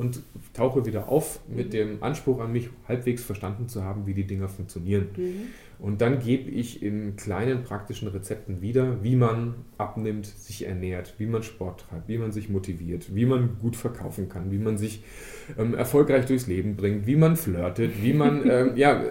[0.01, 0.21] und
[0.53, 1.71] tauche wieder auf mit mhm.
[1.71, 5.09] dem Anspruch an mich, halbwegs verstanden zu haben, wie die Dinger funktionieren.
[5.15, 5.33] Mhm.
[5.79, 11.25] Und dann gebe ich in kleinen praktischen Rezepten wieder, wie man abnimmt, sich ernährt, wie
[11.25, 15.03] man Sport treibt, wie man sich motiviert, wie man gut verkaufen kann, wie man sich
[15.57, 19.03] ähm, erfolgreich durchs Leben bringt, wie man flirtet, wie man, ähm, ja,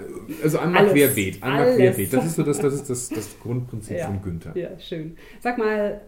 [0.43, 2.13] also einmal alles, querbeet, einmal querbeet.
[2.13, 4.57] Das ist so das, das, ist das, das Grundprinzip ja, von Günther.
[4.57, 5.17] Ja, schön.
[5.41, 6.01] Sag mal,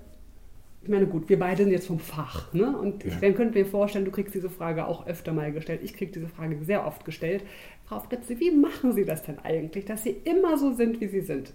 [0.82, 2.52] ich meine, gut, wir beide sind jetzt vom Fach.
[2.52, 2.76] Ne?
[2.76, 3.12] Und ja.
[3.20, 5.80] dann könnte mir vorstellen, du kriegst diese Frage auch öfter mal gestellt.
[5.84, 7.44] Ich kriege diese Frage sehr oft gestellt.
[7.84, 11.20] Frau Fritze, wie machen Sie das denn eigentlich, dass Sie immer so sind, wie Sie
[11.20, 11.52] sind?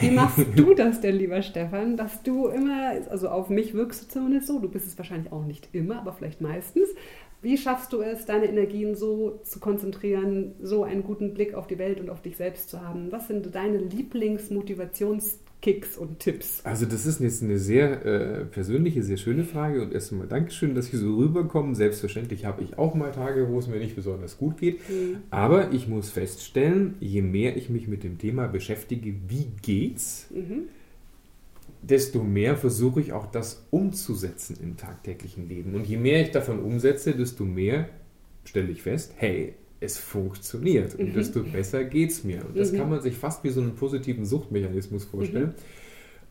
[0.00, 4.08] Wie machst du das denn, lieber Stefan, dass du immer, also auf mich wirkst du
[4.08, 6.88] zumindest so, du bist es wahrscheinlich auch nicht immer, aber vielleicht meistens.
[7.42, 11.78] Wie schaffst du es, deine Energien so zu konzentrieren, so einen guten Blick auf die
[11.78, 13.12] Welt und auf dich selbst zu haben?
[13.12, 16.60] Was sind deine Lieblingsmotivations- Kicks und Tipps?
[16.64, 20.74] Also das ist jetzt eine sehr äh, persönliche, sehr schöne Frage und erst einmal Dankeschön,
[20.74, 21.74] dass Sie so rüberkommen.
[21.74, 25.18] Selbstverständlich habe ich auch mal Tage, wo es mir nicht besonders gut geht, mhm.
[25.30, 30.68] aber ich muss feststellen, je mehr ich mich mit dem Thema beschäftige, wie geht's, mhm.
[31.88, 35.74] Desto mehr versuche ich auch das umzusetzen im tagtäglichen Leben.
[35.74, 37.88] Und je mehr ich davon umsetze, desto mehr
[38.44, 41.14] stelle ich fest, hey, es funktioniert und mhm.
[41.14, 42.44] desto besser geht es mir.
[42.46, 42.78] Und das mhm.
[42.78, 45.48] kann man sich fast wie so einen positiven Suchtmechanismus vorstellen.
[45.48, 45.54] Mhm.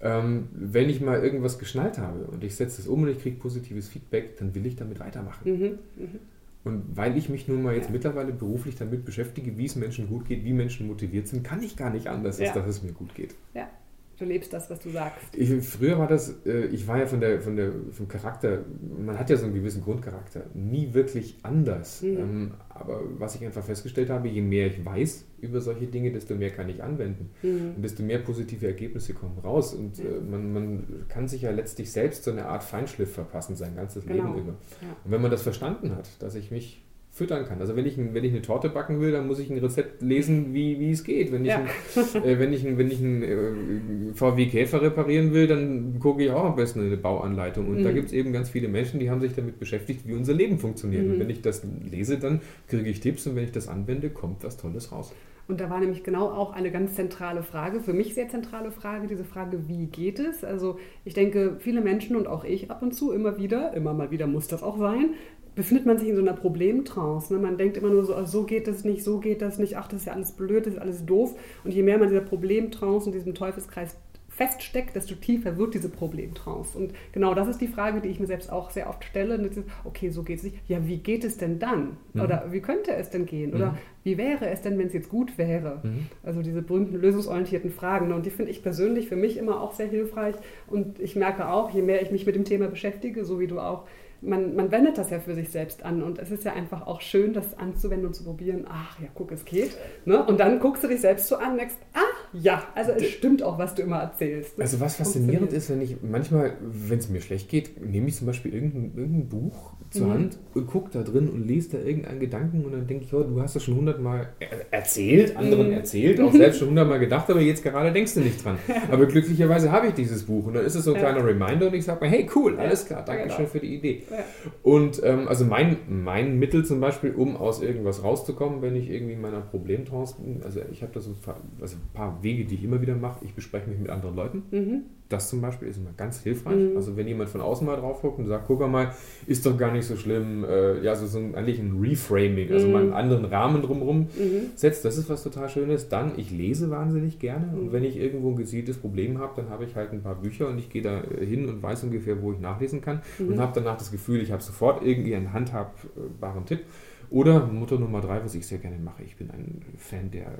[0.02, 3.38] Ähm, wenn ich mal irgendwas geschnallt habe und ich setze es um und ich kriege
[3.38, 5.52] positives Feedback, dann will ich damit weitermachen.
[5.52, 5.64] Mhm.
[5.96, 6.20] Mhm.
[6.66, 7.92] Und weil ich mich nun mal jetzt ja.
[7.92, 11.78] mittlerweile beruflich damit beschäftige, wie es Menschen gut geht, wie Menschen motiviert sind, kann ich
[11.78, 13.36] gar nicht anders, als dass es mir gut geht.
[13.54, 13.70] Ja.
[14.18, 15.36] Du lebst das, was du sagst.
[15.36, 18.64] Ich, früher war das, äh, ich war ja von der, von der, vom Charakter,
[18.98, 22.02] man hat ja so einen gewissen Grundcharakter, nie wirklich anders.
[22.02, 22.18] Mhm.
[22.18, 26.36] Ähm, aber was ich einfach festgestellt habe, je mehr ich weiß über solche Dinge, desto
[26.36, 27.30] mehr kann ich anwenden.
[27.42, 27.74] Mhm.
[27.76, 29.74] Und desto mehr positive Ergebnisse kommen raus.
[29.74, 33.76] Und äh, man, man kann sich ja letztlich selbst so eine Art Feinschliff verpassen, sein
[33.76, 34.24] ganzes genau.
[34.24, 34.52] Leben über.
[34.82, 34.96] Ja.
[35.04, 36.84] Und wenn man das verstanden hat, dass ich mich
[37.16, 37.62] füttern kann.
[37.62, 40.54] Also wenn ich, wenn ich eine Torte backen will, dann muss ich ein Rezept lesen,
[40.54, 41.32] wie, wie es geht.
[41.32, 41.62] Wenn ich, ja.
[41.62, 46.26] ein, äh, wenn ich, ein, wenn ich einen äh, VW Käfer reparieren will, dann gucke
[46.26, 47.70] ich auch am besten eine Bauanleitung.
[47.70, 47.84] Und mhm.
[47.86, 50.60] da gibt es eben ganz viele Menschen, die haben sich damit beschäftigt, wie unser Leben
[50.60, 51.06] funktioniert.
[51.06, 51.14] Mhm.
[51.14, 54.44] Und wenn ich das lese, dann kriege ich Tipps und wenn ich das anwende, kommt
[54.44, 55.14] was Tolles raus.
[55.48, 59.08] Und da war nämlich genau auch eine ganz zentrale Frage, für mich sehr zentrale Frage,
[59.08, 60.44] diese Frage, wie geht es?
[60.44, 64.10] Also ich denke, viele Menschen und auch ich ab und zu immer wieder, immer mal
[64.10, 65.14] wieder muss das auch sein,
[65.56, 67.34] befindet man sich in so einer Problemtrance.
[67.34, 67.40] Ne?
[67.40, 70.02] Man denkt immer nur so, so geht das nicht, so geht das nicht, ach, das
[70.02, 71.36] ist ja alles blöd, das ist alles doof.
[71.64, 73.96] Und je mehr man in dieser Problemtrance und diesem Teufelskreis
[74.36, 76.78] feststeckt, desto tiefer wird diese Problemtrance.
[76.78, 79.40] Und genau das ist die Frage, die ich mir selbst auch sehr oft stelle.
[79.86, 80.58] okay, so geht es nicht.
[80.68, 81.96] Ja, wie geht es denn dann?
[82.14, 82.22] Mhm.
[82.22, 83.54] Oder wie könnte es denn gehen?
[83.54, 83.78] Oder mhm.
[84.04, 85.80] wie wäre es denn, wenn es jetzt gut wäre?
[85.84, 86.08] Mhm.
[86.22, 88.10] Also diese berühmten lösungsorientierten Fragen.
[88.10, 88.16] Ne?
[88.16, 90.36] Und die finde ich persönlich für mich immer auch sehr hilfreich.
[90.68, 93.62] Und ich merke auch, je mehr ich mich mit dem Thema beschäftige, so wie du
[93.62, 93.88] auch,
[94.26, 97.02] man, man wendet das ja für sich selbst an und es ist ja einfach auch
[97.02, 98.66] schön, das anzuwenden und zu probieren.
[98.70, 99.78] Ach ja, guck, es geht.
[100.06, 100.24] Ne?
[100.24, 102.00] Und dann guckst du dich selbst so an und denkst, ah
[102.42, 104.60] ja, also es stimmt auch, was du immer erzählst.
[104.60, 108.28] Also was faszinierend ist, wenn ich manchmal, wenn es mir schlecht geht, nehme ich zum
[108.28, 110.14] Beispiel irgendein, irgendein Buch zur mhm.
[110.14, 113.24] Hand und gucke da drin und lese da irgendeinen Gedanken und dann denke ich, oh,
[113.24, 114.30] du hast das schon hundertmal
[114.72, 115.74] erzählt, anderen mhm.
[115.74, 118.58] erzählt, auch selbst schon hundertmal gedacht, aber jetzt gerade denkst du nicht dran.
[118.92, 121.12] Aber glücklicherweise habe ich dieses Buch und dann ist es so ein ja.
[121.12, 123.36] kleiner Reminder und ich sage mir, hey cool, alles klar, danke genau.
[123.36, 124.04] schön für die Idee.
[124.10, 124.18] Ja.
[124.64, 129.14] Und ähm, also mein, mein Mittel zum Beispiel, um aus irgendwas rauszukommen, wenn ich irgendwie
[129.14, 131.16] in meiner Problemtrance bin, also ich habe da so
[131.62, 133.24] also ein paar Wege, die ich immer wieder mache.
[133.24, 134.44] Ich bespreche mich mit anderen Leuten.
[134.52, 134.82] Mhm.
[135.08, 136.58] Das zum Beispiel ist immer ganz hilfreich.
[136.58, 136.76] Mhm.
[136.76, 138.94] Also wenn jemand von außen mal drauf guckt und sagt, guck mal,
[139.28, 142.66] ist doch gar nicht so schlimm, äh, ja, so, so ein, eigentlich ein Reframing, also
[142.66, 142.74] mhm.
[142.74, 144.52] mal einen anderen Rahmen drumherum mhm.
[144.56, 145.90] setzt, das ist was total Schönes.
[145.90, 147.72] Dann, ich lese wahnsinnig gerne und mhm.
[147.72, 150.58] wenn ich irgendwo ein gezieltes Problem habe, dann habe ich halt ein paar Bücher und
[150.58, 153.40] ich gehe da hin und weiß ungefähr, wo ich nachlesen kann und mhm.
[153.40, 156.62] habe danach das Gefühl, ich habe sofort irgendwie einen handhabbaren Tipp.
[157.10, 160.32] Oder Motto Nummer drei, was ich sehr gerne mache, ich bin ein Fan der,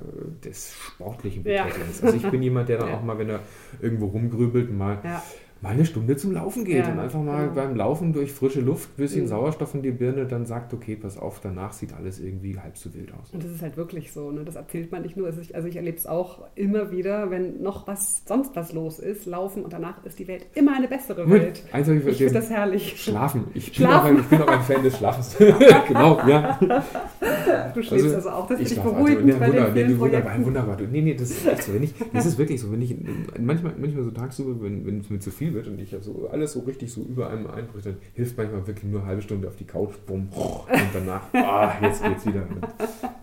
[0.44, 2.00] des sportlichen Betätigens.
[2.00, 2.06] Ja.
[2.06, 2.96] Also ich bin jemand, der dann ja.
[2.96, 3.42] auch mal, wenn er
[3.82, 5.22] irgendwo rumgrübelt, mal ja
[5.62, 7.56] mal eine Stunde zum Laufen geht ja, und einfach mal genau.
[7.56, 9.28] beim Laufen durch frische Luft, ein bisschen mhm.
[9.28, 12.94] Sauerstoff in die Birne, dann sagt, okay, pass auf, danach sieht alles irgendwie halb so
[12.94, 13.32] wild aus.
[13.32, 14.44] Und das ist halt wirklich so, ne?
[14.44, 15.28] das erzählt man nicht nur.
[15.28, 19.00] Also ich, also ich erlebe es auch immer wieder, wenn noch was, sonst was los
[19.00, 21.64] ist, laufen und danach ist die Welt immer eine bessere Welt.
[21.72, 23.02] Eins ich ich finde das herrlich.
[23.02, 23.46] Schlafen.
[23.54, 23.96] Ich bin, Schlafen.
[23.96, 25.36] Auch, ein, ich bin auch ein Fan des Schlafens.
[25.88, 26.60] genau, ja.
[27.74, 30.46] Du schläfst also, also auch, das ist dich beruhigend also, bei wunderbar, den nee, wunderbar,
[30.46, 30.78] wunderbar.
[30.92, 31.74] Nee, nee, das ist echt so.
[31.74, 32.96] Wenn ich, das ist wirklich so, wenn ich
[33.40, 36.54] manchmal, manchmal so tagsüber, wenn es mir zu viel wird und ich habe so alles
[36.54, 39.56] so richtig so über einem einbricht, dann hilft manchmal wirklich nur eine halbe Stunde auf
[39.56, 42.48] die Couch, bumm, und danach, ah, jetzt geht's wieder.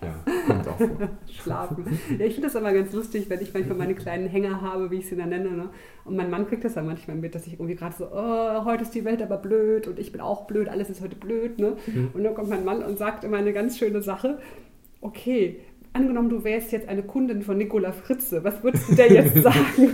[0.02, 1.08] Ja, kommt auch vor.
[1.26, 1.84] Schlafen.
[2.18, 4.96] Ja, ich finde das aber ganz lustig, wenn ich manchmal meine kleinen Hänger habe, wie
[4.96, 5.50] ich sie dann nenne.
[5.50, 5.70] Ne?
[6.04, 8.82] Und mein Mann kriegt das dann manchmal mit, dass ich irgendwie gerade so, oh, heute
[8.82, 11.58] ist die Welt aber blöd und ich bin auch blöd, alles ist heute blöd.
[11.58, 11.76] Ne?
[11.86, 12.10] Mhm.
[12.14, 14.38] Und dann kommt mein Mann und sagt immer eine ganz schöne Sache.
[15.00, 15.60] Okay,
[15.94, 19.90] angenommen, du wärst jetzt eine Kundin von Nicola Fritze, was würdest du der jetzt sagen?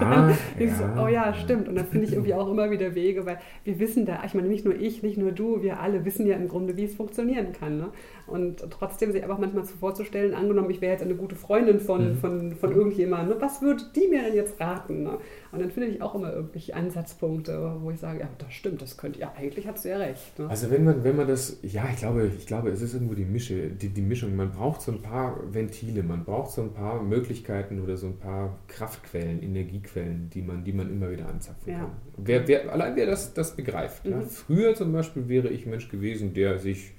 [0.00, 1.68] Ja, ja, so, oh ja, stimmt.
[1.68, 4.48] Und dann finde ich irgendwie auch immer wieder Wege, weil wir wissen da, ich meine,
[4.48, 7.52] nicht nur ich, nicht nur du, wir alle wissen ja im Grunde, wie es funktionieren
[7.52, 7.78] kann.
[7.78, 7.88] Ne?
[8.26, 12.10] Und trotzdem sich einfach manchmal so vorzustellen, angenommen, ich wäre jetzt eine gute Freundin von,
[12.10, 12.16] mhm.
[12.16, 13.42] von, von irgendjemandem, ne?
[13.42, 15.02] was würde die mir denn jetzt raten?
[15.02, 15.18] Ne?
[15.52, 18.96] Und dann finde ich auch immer irgendwelche Ansatzpunkte, wo ich sage, ja, das stimmt, das
[18.96, 20.38] könnte, ja, eigentlich hast du ja recht.
[20.38, 20.48] Ne?
[20.48, 23.24] Also wenn man, wenn man das, ja, ich glaube, ich glaube, es ist irgendwo die,
[23.24, 24.34] Mische, die, die Mischung.
[24.36, 28.18] Man braucht so ein paar Ventile, man braucht so ein paar Möglichkeiten oder so ein
[28.18, 31.78] paar Kraftquellen, Energiequellen, die man, die man immer wieder anzapfen ja.
[31.78, 31.90] kann.
[32.16, 34.04] Wer, wer, allein wer das, das begreift.
[34.04, 34.10] Mhm.
[34.10, 34.20] Ja?
[34.22, 36.92] Früher zum Beispiel wäre ich ein Mensch gewesen, der sich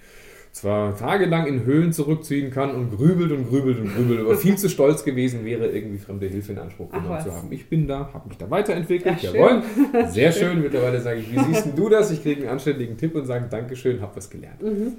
[0.55, 4.69] zwar tagelang in Höhlen zurückziehen kann und grübelt und grübelt und grübelt, aber viel zu
[4.69, 7.51] stolz gewesen wäre, irgendwie fremde Hilfe in Anspruch genommen zu haben.
[7.51, 9.63] Ich bin da, habe mich da weiterentwickelt, ja, jawohl,
[10.07, 10.61] sehr schön.
[10.61, 12.09] Mittlerweile sage ich, wie siehst du das?
[12.11, 14.61] Ich kriege einen anständigen Tipp und sage, Dankeschön, habe was gelernt.
[14.61, 14.93] Mhm.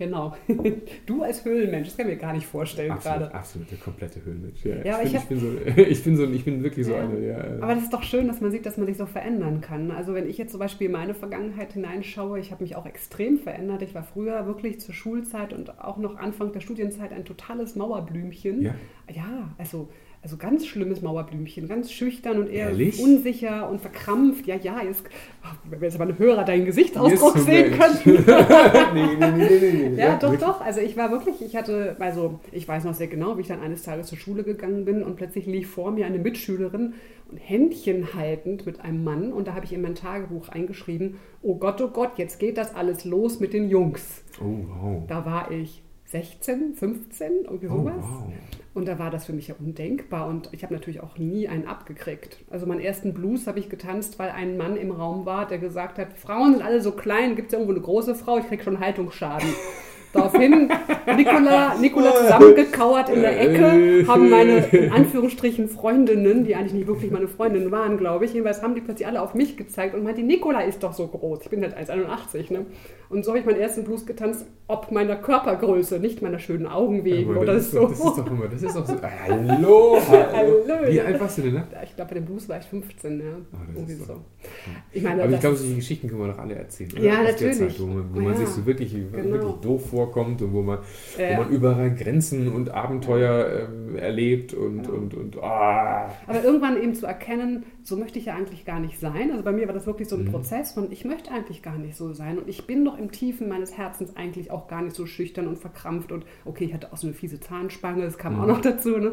[0.00, 0.34] Genau.
[1.06, 3.34] Du als Höhlenmensch, das kann ich mir gar nicht vorstellen absolut, gerade.
[3.34, 4.64] Absolut, der komplette Höhlenmensch.
[4.64, 7.02] Ja, ja ich, ich, bin, so, ich, bin so, ich bin wirklich so ja.
[7.02, 7.26] eine.
[7.26, 7.38] Ja.
[7.60, 9.90] Aber das ist doch schön, dass man sieht, dass man sich so verändern kann.
[9.90, 13.36] Also wenn ich jetzt zum Beispiel in meine Vergangenheit hineinschaue, ich habe mich auch extrem
[13.36, 13.82] verändert.
[13.82, 18.62] Ich war früher wirklich zur Schulzeit und auch noch Anfang der Studienzeit ein totales Mauerblümchen.
[18.62, 18.74] Ja,
[19.12, 19.90] ja also
[20.22, 23.02] also ganz schlimmes Mauerblümchen, ganz schüchtern und eher Ehrlich?
[23.02, 24.46] unsicher und verkrampft.
[24.46, 25.02] Ja, ja, jetzt,
[25.64, 28.02] wenn wir jetzt aber einen Hörer deinen Gesichtsausdruck Yes, sehen Mensch.
[28.02, 28.24] könnten.
[28.94, 29.98] nee, nee, nee, nee, nee.
[29.98, 30.60] Ja, doch, doch.
[30.60, 33.60] Also ich war wirklich, ich hatte, also ich weiß noch sehr genau, wie ich dann
[33.62, 36.92] eines Tages zur Schule gegangen bin und plötzlich lief vor mir eine Mitschülerin
[37.30, 41.54] und Händchen haltend mit einem Mann und da habe ich in mein Tagebuch eingeschrieben, oh
[41.56, 44.22] Gott, oh Gott, jetzt geht das alles los mit den Jungs.
[44.38, 45.02] Oh, wow.
[45.08, 47.94] Da war ich 16, 15, irgendwie Oh, sowas.
[48.00, 48.32] wow.
[48.72, 51.66] Und da war das für mich ja undenkbar und ich habe natürlich auch nie einen
[51.66, 52.38] abgekriegt.
[52.50, 55.98] Also meinen ersten Blues habe ich getanzt, weil ein Mann im Raum war, der gesagt
[55.98, 58.78] hat, Frauen sind alle so klein, gibt es irgendwo eine große Frau, ich krieg schon
[58.78, 59.48] Haltungsschaden.
[60.12, 60.68] Daraufhin
[61.16, 67.10] Nicola, Nicola zusammengekauert in der Ecke, haben meine, in Anführungsstrichen, Freundinnen, die eigentlich nicht wirklich
[67.12, 70.22] meine Freundinnen waren, glaube ich, jedenfalls haben die plötzlich alle auf mich gezeigt und meinte,
[70.22, 71.40] Nicola ist doch so groß.
[71.44, 72.66] Ich bin halt 1,81, ne?
[73.08, 77.04] Und so habe ich meinen ersten Blues getanzt, ob meiner Körpergröße, nicht meiner schönen Augen
[77.04, 77.80] wegen oder das, ist so.
[77.80, 78.94] doch, das ist doch immer, das ist doch so.
[79.28, 80.54] Hallo, hallo.
[80.88, 81.64] Wie alt warst du denn, ne?
[81.84, 83.24] Ich glaube, bei dem Blues war ich 15, ja.
[83.52, 84.04] Das Irgendwie so.
[84.06, 84.20] doch-
[84.92, 86.90] Ich meine, Aber ich glaube, solche Geschichten können wir doch alle erzählen.
[86.92, 87.02] Oder?
[87.02, 87.58] Ja, Aus natürlich.
[87.58, 88.38] Zeit, wo man, wo Oh, man ja.
[88.38, 89.30] sich so wirklich, Genau.
[89.32, 90.78] wirklich doof vorkommt und wo man,
[91.18, 91.36] Ja.
[91.36, 94.94] wo man überall Grenzen und Abenteuer ähm, erlebt und, Genau.
[94.96, 96.10] und, und ah.
[96.26, 99.30] Aber irgendwann eben zu erkennen, so möchte ich ja eigentlich gar nicht sein.
[99.32, 100.30] Also bei mir war das wirklich so ein Mhm.
[100.32, 102.38] Prozess von, ich möchte eigentlich gar nicht so sein.
[102.38, 105.58] Und ich bin doch im Tiefen meines Herzens eigentlich auch gar nicht so schüchtern und
[105.58, 106.12] verkrampft.
[106.12, 108.40] Und okay, ich hatte auch so eine fiese Zahnspange, das kam Mhm.
[108.40, 108.96] auch noch dazu.
[108.98, 109.12] Ne?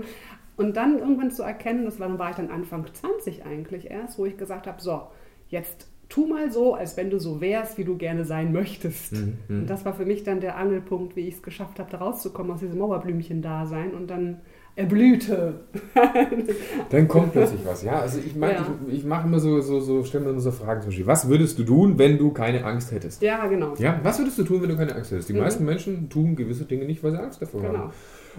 [0.56, 4.18] Und dann irgendwann zu erkennen, das war, dann war ich dann Anfang 20 eigentlich erst,
[4.18, 5.02] wo ich gesagt habe, so,
[5.50, 9.14] jetzt tu mal so, als wenn du so wärst, wie du gerne sein möchtest.
[9.14, 9.60] Mhm, mhm.
[9.62, 12.52] Und das war für mich dann der Angelpunkt, wie ich es geschafft habe, da rauszukommen
[12.54, 14.42] aus diesem Mauerblümchen-Dasein und dann
[14.76, 15.62] erblühte.
[16.92, 18.00] Dann kommt plötzlich was, ja.
[18.00, 18.68] Also ich meine, Ja.
[18.90, 21.28] ich, ich mache immer so, so, so, stelle mir immer so Fragen zum Beispiel, was
[21.28, 23.22] würdest du tun, wenn du keine Angst hättest?
[23.24, 23.74] Ja, genau.
[23.80, 25.30] Ja, was würdest du tun, wenn du keine Angst hättest?
[25.30, 25.40] Die Mhm.
[25.40, 27.78] meisten Menschen tun gewisse Dinge nicht, weil sie Angst davor Genau.
[27.80, 27.92] haben.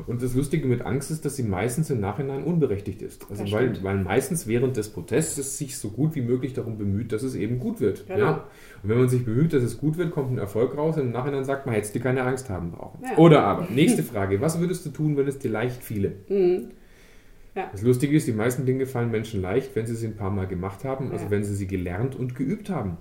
[0.07, 3.27] Und das Lustige mit Angst ist, dass sie meistens im Nachhinein unberechtigt ist.
[3.31, 3.85] Also Das weil, stimmt.
[3.85, 7.59] weil meistens während des Protestes sich so gut wie möglich darum bemüht, dass es eben
[7.59, 8.07] gut wird.
[8.07, 8.19] Genau.
[8.19, 8.31] Ja?
[8.83, 11.13] Und wenn man sich bemüht, dass es gut wird, kommt ein Erfolg raus und im
[11.13, 13.01] Nachhinein sagt man, hättest du keine Angst haben brauchen.
[13.03, 13.17] Ja.
[13.19, 16.13] Oder aber, nächste Frage, was würdest du tun, wenn es dir leicht fiele?
[16.29, 16.69] Mhm.
[17.59, 17.69] Ja.
[17.73, 20.47] Das Lustige ist, die meisten Dinge fallen Menschen leicht, wenn sie sie ein paar Mal
[20.47, 21.31] gemacht haben, also Ja.
[21.33, 22.99] wenn sie sie gelernt und geübt haben.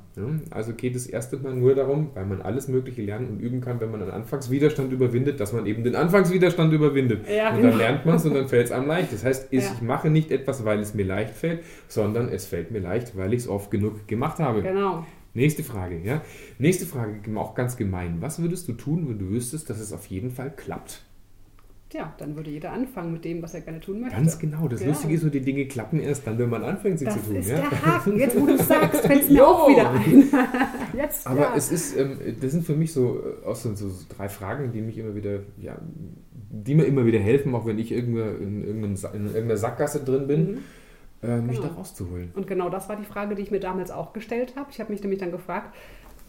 [0.49, 3.79] Also geht es erst einmal nur darum, weil man alles Mögliche lernen und üben kann,
[3.79, 7.27] wenn man einen Anfangswiderstand überwindet, dass man eben den Anfangswiderstand überwindet.
[7.29, 7.77] Ja, und dann genau.
[7.77, 9.13] lernt man es und dann fällt es einem leicht.
[9.13, 12.79] Das heißt, ich mache nicht etwas, weil es mir leicht fällt, sondern es fällt mir
[12.79, 14.63] leicht, weil ich es oft genug gemacht habe.
[14.63, 15.05] Genau.
[15.35, 16.23] Nächste Frage, ja.
[16.57, 18.17] Nächste Frage, auch ganz gemein.
[18.21, 21.03] Was würdest du tun, wenn du wüsstest, dass es auf jeden Fall klappt?
[21.93, 24.15] Ja, dann würde jeder anfangen mit dem, was er gerne tun möchte.
[24.17, 24.67] Ganz genau.
[24.67, 24.87] Das Ja.
[24.87, 27.35] Lustige ist so, die Dinge klappen erst dann, wenn man anfängt, sie Das zu tun.
[27.37, 27.59] ist ja?
[27.61, 28.19] der Haken.
[28.19, 30.23] Jetzt, wo du es sagst, fällt es mir auch wieder ein.
[30.97, 31.53] Jetzt, Aber ja.
[31.55, 34.81] es ist, ähm, das sind für mich so, äh, auch so, so drei Fragen, die
[34.81, 35.77] mich immer wieder, ja,
[36.49, 40.51] die mir immer wieder helfen, auch wenn ich irgendwo in, in irgendeiner Sackgasse drin bin,
[40.51, 40.57] Mhm.
[41.23, 41.69] äh, mich Genau.
[41.69, 42.31] da rauszuholen.
[42.35, 44.67] Und genau das war die Frage, die ich mir damals auch gestellt habe.
[44.71, 45.73] Ich habe mich nämlich dann gefragt,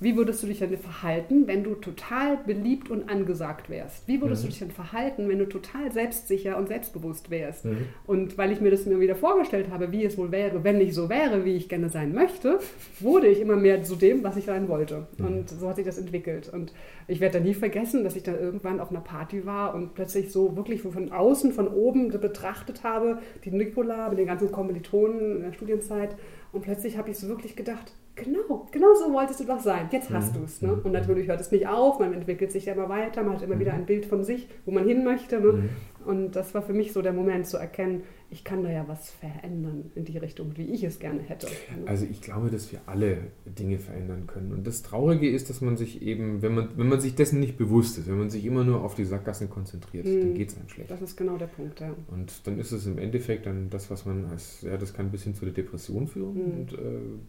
[0.00, 4.06] wie würdest du dich denn verhalten, wenn du total beliebt und angesagt wärst?
[4.06, 4.46] Wie würdest Mhm.
[4.46, 7.64] du dich denn verhalten, wenn du total selbstsicher und selbstbewusst wärst?
[7.64, 7.86] Mhm.
[8.06, 10.94] Und weil ich mir das mir wieder vorgestellt habe, wie es wohl wäre, wenn ich
[10.94, 12.58] so wäre, wie ich gerne sein möchte,
[13.00, 15.06] wurde ich immer mehr zu dem, was ich sein wollte.
[15.18, 15.26] Mhm.
[15.26, 16.48] Und so hat sich das entwickelt.
[16.52, 16.72] Und
[17.06, 20.30] ich werde da nie vergessen, dass ich dann irgendwann auf einer Party war und plötzlich
[20.30, 25.42] so wirklich von außen, von oben betrachtet habe, die Nicola mit den ganzen Kommilitonen in
[25.42, 26.16] der Studienzeit.
[26.52, 29.88] Und plötzlich habe ich so wirklich gedacht, genau, genau so wolltest du doch sein.
[29.90, 30.38] Jetzt hast Mhm.
[30.38, 30.62] du es.
[30.62, 30.72] Ne?
[30.82, 33.54] Und natürlich hört es nicht auf, man entwickelt sich ja immer weiter, man hat immer
[33.56, 33.60] Mhm.
[33.60, 35.40] wieder ein Bild von sich, wo man hin möchte.
[35.40, 35.52] Ne?
[35.52, 35.68] Mhm.
[36.06, 39.10] Und das war für mich so der Moment zu erkennen, ich kann da ja was
[39.10, 41.46] verändern in die Richtung, wie ich es gerne hätte.
[41.86, 44.52] Also ich glaube, dass wir alle Dinge verändern können.
[44.52, 47.56] Und das Traurige ist, dass man sich eben, wenn man, wenn man sich dessen nicht
[47.56, 50.20] bewusst ist, wenn man sich immer nur auf die Sackgassen konzentriert, Mhm.
[50.20, 50.90] dann geht es einem schlecht.
[50.90, 51.94] Das ist genau der Punkt, ja.
[52.08, 55.22] Und dann ist es im Endeffekt dann das, was man als, ja, das kann bis
[55.24, 56.52] hin zu der Depression führen Mhm.
[56.60, 56.76] und äh,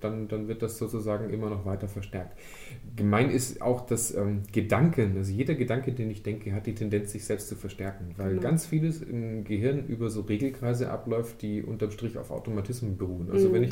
[0.02, 2.38] dann, dann wird das sozusagen immer noch weiter verstärkt.
[2.96, 7.12] Gemein ist auch, dass ähm, Gedanken, also jeder Gedanke, den ich denke, hat die Tendenz,
[7.14, 8.42] sich selbst zu verstärken, weil Genau.
[8.42, 13.30] ganz vieles im Gehirn über so Regelkreise abläuft, die unterm Strich auf Automatismen beruhen.
[13.32, 13.54] Also Mhm.
[13.54, 13.70] wenn ich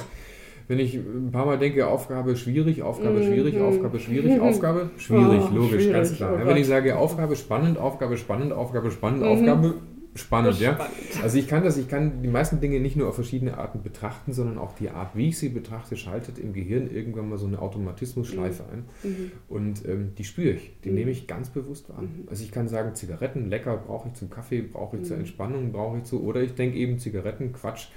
[0.69, 3.61] wenn ich ein paar Mal denke, Aufgabe schwierig, Aufgabe schwierig, Mhm.
[3.61, 6.37] Aufgabe schwierig, Aufgabe schwierig, Oh, logisch, schwierig, ganz klar.
[6.43, 9.27] oh wenn ich sage Aufgabe spannend, Aufgabe spannend, Aufgabe spannend, Mhm.
[9.27, 9.73] Aufgabe
[10.17, 10.73] spannend, ja.
[10.73, 10.93] Spannend.
[11.23, 14.33] Also ich kann das, ich kann die meisten Dinge nicht nur auf verschiedene Arten betrachten,
[14.33, 17.59] sondern auch die Art, wie ich sie betrachte, schaltet im Gehirn irgendwann mal so eine
[17.61, 18.85] Automatismusschleife ein.
[19.03, 19.31] Mhm.
[19.47, 20.95] Und ähm, die spüre ich, die Mhm.
[20.95, 22.01] nehme ich ganz bewusst wahr.
[22.01, 22.27] Mhm.
[22.29, 25.21] Also ich kann sagen, Zigaretten, lecker, brauche ich zum Kaffee, brauche ich zur Mhm.
[25.21, 27.87] Entspannung, brauche ich zu, oder ich denke eben Zigaretten, Quatsch,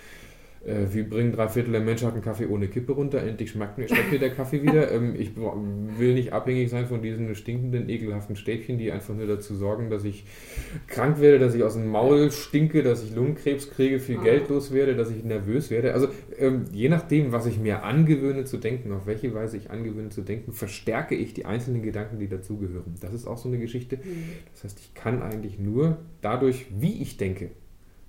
[0.65, 3.89] äh, wir bringen drei Viertel der Menschheit einen Kaffee ohne Kippe runter, endlich schmeckt mir,
[3.89, 4.93] schmeckt mir der Kaffee wieder.
[4.93, 9.55] Ähm, ich will nicht abhängig sein von diesen stinkenden, ekelhaften Stäbchen, die einfach nur dazu
[9.55, 10.25] sorgen, dass ich
[10.87, 14.23] krank werde, dass ich aus dem Maul stinke, dass ich Lungenkrebs kriege, viel ah.
[14.23, 15.95] Geld los werde, dass ich nervös werde.
[15.95, 20.11] Also ähm, je nachdem, was ich mir angewöhne zu denken, auf welche Weise ich angewöhne
[20.11, 22.95] zu denken, verstärke ich die einzelnen Gedanken, die dazugehören.
[23.01, 23.97] Das ist auch so eine Geschichte.
[23.97, 24.25] Mhm.
[24.53, 27.51] Das heißt, ich kann eigentlich nur dadurch, wie ich denke,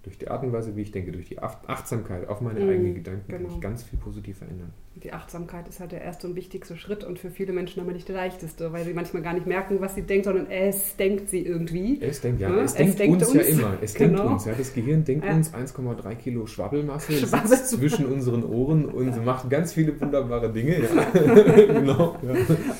[0.04, 2.96] durch die Art und Weise, wie ich denke, durch die Achtsamkeit auf meine mhm, eigenen
[2.96, 3.48] Gedanken, genau.
[3.48, 7.04] kann ich ganz viel positiv verändern die Achtsamkeit ist halt der erste und wichtigste Schritt
[7.04, 9.96] und für viele Menschen aber nicht der leichteste, weil sie manchmal gar nicht merken, was
[9.96, 12.00] sie denkt, sondern es denkt sie irgendwie.
[12.02, 13.78] Es denkt, ja, ja es, es, denkt, denkt uns, uns, ja immer.
[13.82, 14.18] Es genau.
[14.18, 15.34] denkt uns, ja, das Gehirn denkt ja.
[15.34, 17.14] uns 1,3 Kilo Schwabbelmasse
[17.48, 20.78] sitzt zwischen unseren Ohren und macht ganz viele wunderbare Dinge.
[20.82, 21.12] Ja.
[21.66, 22.16] genau,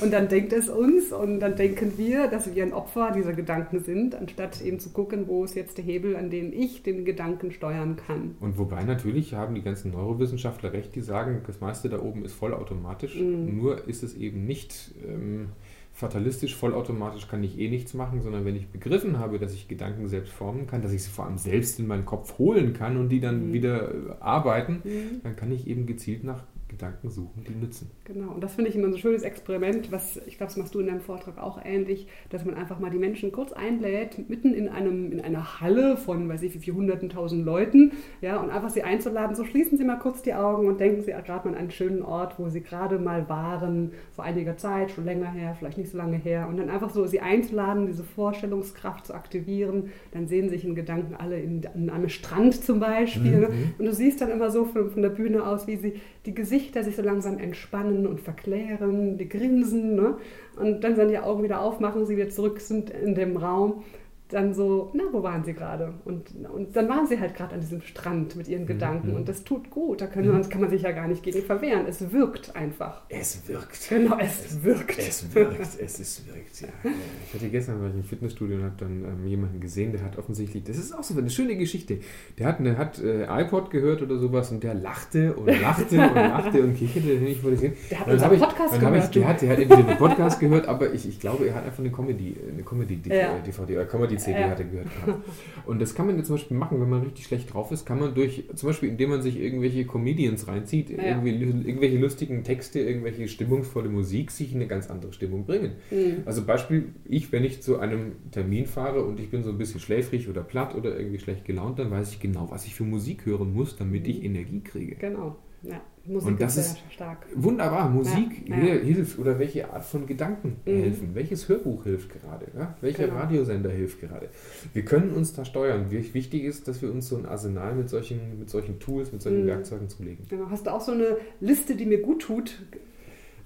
[0.00, 3.80] und dann denkt es uns und dann denken wir, dass wir ein Opfer dieser Gedanken
[3.80, 7.50] sind, anstatt eben zu gucken, wo ist jetzt der Hebel, an dem ich den Gedanken
[7.50, 8.36] steuern kann.
[8.40, 12.34] Und wobei natürlich haben die ganzen Neurowissenschaftler recht, die sagen, das meiste da oben ist
[12.34, 13.18] vollautomatisch.
[13.18, 13.56] Mhm.
[13.56, 15.48] Nur ist es eben nicht ähm,
[15.92, 20.08] fatalistisch, vollautomatisch kann ich eh nichts machen, sondern wenn ich begriffen habe, dass ich Gedanken
[20.08, 23.10] selbst formen kann, dass ich sie vor allem selbst in meinen Kopf holen kann und
[23.10, 23.52] die dann mhm.
[23.52, 25.20] wieder äh, arbeiten, mhm.
[25.22, 26.44] dann kann ich eben gezielt nach
[26.82, 27.90] Gedanken suchen, die nützen.
[28.04, 30.74] Genau, und das finde ich immer so ein schönes Experiment, was ich glaube, das machst
[30.74, 34.52] du in deinem Vortrag auch ähnlich, dass man einfach mal die Menschen kurz einlädt, mitten
[34.52, 38.50] in, einem, in einer Halle von, weiß ich wie viel, hunderten, tausend Leuten, ja, und
[38.50, 41.54] einfach sie einzuladen, so schließen Sie mal kurz die Augen und denken Sie gerade mal
[41.54, 45.54] an einen schönen Ort, wo Sie gerade mal waren, vor einiger Zeit, schon länger her,
[45.56, 49.90] vielleicht nicht so lange her, und dann einfach so sie einzuladen, diese Vorstellungskraft zu aktivieren,
[50.10, 53.74] dann sehen sich in Gedanken alle in, in einem Strand zum Beispiel, mhm.
[53.78, 55.94] und du siehst dann immer so von, von der Bühne aus, wie sie
[56.26, 60.16] die Gesichter sich so langsam entspannen und verklären, die grinsen ne?
[60.56, 63.84] und dann, dann die Augen wieder aufmachen, sie wieder zurück sind in dem Raum
[64.32, 65.92] dann so, na, wo waren sie gerade?
[66.04, 69.16] Und, und dann waren sie halt gerade an diesem Strand mit ihren mhm, Gedanken mhm.
[69.16, 70.00] und das tut gut.
[70.00, 70.48] Da können, mhm.
[70.48, 71.86] kann man sich ja gar nicht gegen verwehren.
[71.86, 73.02] Es wirkt einfach.
[73.08, 73.88] Es wirkt.
[73.88, 74.98] Genau, es, es wirkt.
[74.98, 76.68] Es wirkt, es ist wirkt, ja.
[77.26, 80.18] Ich hatte gestern war ich im Fitnessstudio und habe dann ähm, jemanden gesehen, der hat
[80.18, 81.98] offensichtlich, das ist auch so eine schöne Geschichte,
[82.38, 86.14] der hat, der hat äh, iPod gehört oder sowas und der lachte und lachte und
[86.14, 87.74] lachte und kicherte, den ich vor sehen.
[87.90, 89.04] Der hat unseren Podcast ich, gehört.
[89.04, 91.64] Ich, der, hat, der hat entweder den Podcast gehört, aber ich, ich glaube, er hat
[91.64, 93.80] einfach eine Comedy, eine Comedy-DVD ja.
[93.80, 94.50] oder Comedy CD ja.
[94.50, 95.24] hatte gehört gehabt.
[95.66, 98.00] Und das kann man jetzt zum Beispiel machen, wenn man richtig schlecht drauf ist, kann
[98.00, 101.22] man durch, zum Beispiel indem man sich irgendwelche Comedians reinzieht, ja.
[101.22, 105.72] irgendwelche lustigen Texte, irgendwelche stimmungsvolle Musik, sich in eine ganz andere Stimmung bringen.
[105.90, 106.22] Mhm.
[106.24, 109.80] Also Beispiel, ich, wenn ich zu einem Termin fahre und ich bin so ein bisschen
[109.80, 113.26] schläfrig oder platt oder irgendwie schlecht gelaunt, dann weiß ich genau, was ich für Musik
[113.26, 114.10] hören muss, damit mhm.
[114.10, 114.96] ich Energie kriege.
[114.96, 115.36] Genau.
[115.62, 115.80] Ja.
[116.04, 117.26] Musik und das ist, stark.
[117.34, 117.88] Wunderbar.
[117.88, 118.74] Musik ja, ja.
[118.74, 120.82] hilft oder welche Art von Gedanken mhm.
[120.82, 121.10] helfen.
[121.14, 122.46] Welches Hörbuch hilft gerade?
[122.56, 122.76] Ja?
[122.80, 123.20] Welcher genau.
[123.20, 124.28] Radiosender hilft gerade?
[124.72, 125.90] Wir können uns da steuern.
[125.90, 129.44] Wichtig ist, dass wir uns so ein Arsenal mit solchen, mit solchen Tools, mit solchen
[129.44, 129.48] mhm.
[129.48, 130.26] Werkzeugen zulegen.
[130.28, 130.50] Genau.
[130.50, 132.60] Hast du auch so eine Liste, die mir gut tut?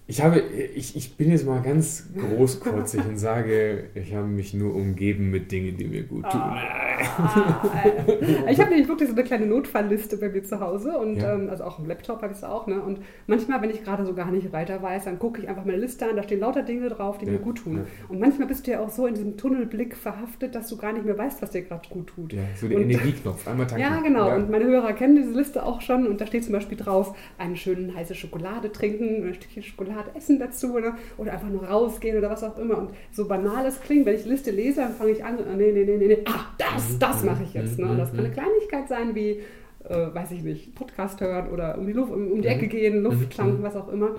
[0.09, 4.72] Ich habe, ich, ich bin jetzt mal ganz großkotzig und sage, ich habe mich nur
[4.72, 6.40] umgeben mit Dingen, die mir gut tun.
[6.40, 6.62] Ah,
[8.48, 11.34] ich habe nämlich wirklich so eine kleine Notfallliste bei mir zu Hause und ja.
[11.34, 12.68] ähm, also auch im Laptop habe ich es auch.
[12.68, 12.80] Ne?
[12.80, 15.78] Und manchmal, wenn ich gerade so gar nicht weiter weiß, dann gucke ich einfach meine
[15.78, 17.32] Liste an, da stehen lauter Dinge drauf, die ja.
[17.32, 17.78] mir gut tun.
[17.78, 17.84] Ja.
[18.09, 21.04] Und manchmal bist du ja auch so in diesem Tunnelblick verhaftet, dass du gar nicht
[21.04, 22.32] mehr weißt, was dir gerade gut tut.
[22.32, 23.82] Ja, so der Energieknopf, einmal tanken.
[23.82, 24.36] Ja, genau.
[24.36, 27.57] Und meine Hörer kennen diese Liste auch schon und da steht zum Beispiel drauf, eine
[27.57, 32.18] schöne heiße Schokolade trinken, ein Stückchen Schokolade Schokolade essen dazu oder, oder einfach nur rausgehen
[32.18, 32.78] oder was auch immer.
[32.78, 35.84] Und so banal es klingt, wenn ich Liste lese, dann fange ich an, nee, nee,
[35.84, 36.99] nee, nee, ah, das, mhm.
[36.99, 37.78] das mache ich jetzt.
[37.78, 37.88] Ne?
[37.88, 39.40] Und das kann eine Kleinigkeit sein wie,
[39.88, 43.03] äh, weiß ich nicht, Podcast hören oder um die, Luft, um, um die Ecke gehen,
[43.03, 44.11] Luft tanken, was auch immer.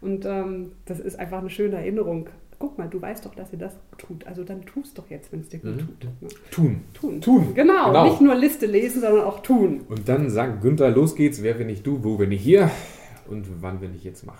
[0.00, 2.28] Und ähm, das ist einfach eine schöne Erinnerung.
[2.58, 4.26] Guck mal, du weißt doch, dass ihr das tut.
[4.26, 5.78] Also dann tust doch jetzt, wenn es dir gut mhm.
[5.78, 6.04] tut.
[6.04, 6.28] Ne?
[6.50, 6.80] Tun.
[6.94, 7.20] Tun.
[7.20, 7.54] Tun.
[7.54, 7.88] Genau.
[7.88, 8.04] genau.
[8.04, 9.82] Nicht nur Liste lesen, sondern auch tun.
[9.88, 11.42] Und dann sagt Günther, los geht's.
[11.42, 12.02] Wer, wenn nicht du?
[12.02, 12.70] Wo, wenn nicht hier?
[13.28, 14.38] Und wann, wenn ich jetzt mache?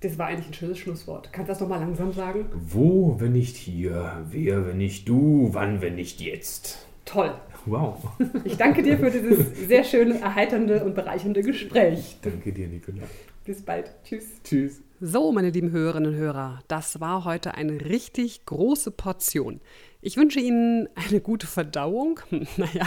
[0.00, 1.32] Das war eigentlich ein schönes Schlusswort.
[1.32, 2.46] Kannst du das nochmal langsam sagen?
[2.52, 4.24] Wo, wenn nicht hier?
[4.30, 5.48] Wer, wenn nicht du?
[5.52, 6.86] Wann, wenn nicht jetzt?
[7.06, 7.32] Toll.
[7.64, 8.02] Wow.
[8.44, 12.18] Ich danke dir für dieses sehr schöne, erheiternde und bereichernde Gespräch.
[12.20, 13.02] Danke dir, Nicola.
[13.44, 13.94] Bis bald.
[14.04, 14.26] Tschüss.
[14.44, 14.82] Tschüss.
[15.00, 19.60] So, meine lieben Hörerinnen und Hörer, das war heute eine richtig große Portion.
[20.00, 22.20] Ich wünsche Ihnen eine gute Verdauung.
[22.56, 22.86] Naja,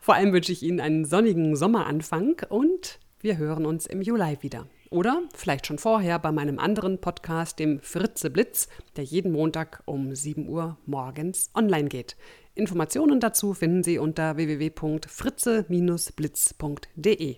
[0.00, 4.66] vor allem wünsche ich Ihnen einen sonnigen Sommeranfang und wir hören uns im Juli wieder.
[4.90, 10.14] Oder vielleicht schon vorher bei meinem anderen Podcast, dem Fritze Blitz, der jeden Montag um
[10.14, 12.16] 7 Uhr morgens online geht.
[12.54, 17.36] Informationen dazu finden Sie unter www.fritze-blitz.de.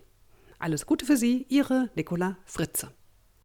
[0.59, 2.91] Alles Gute für Sie, Ihre Nicola Fritze.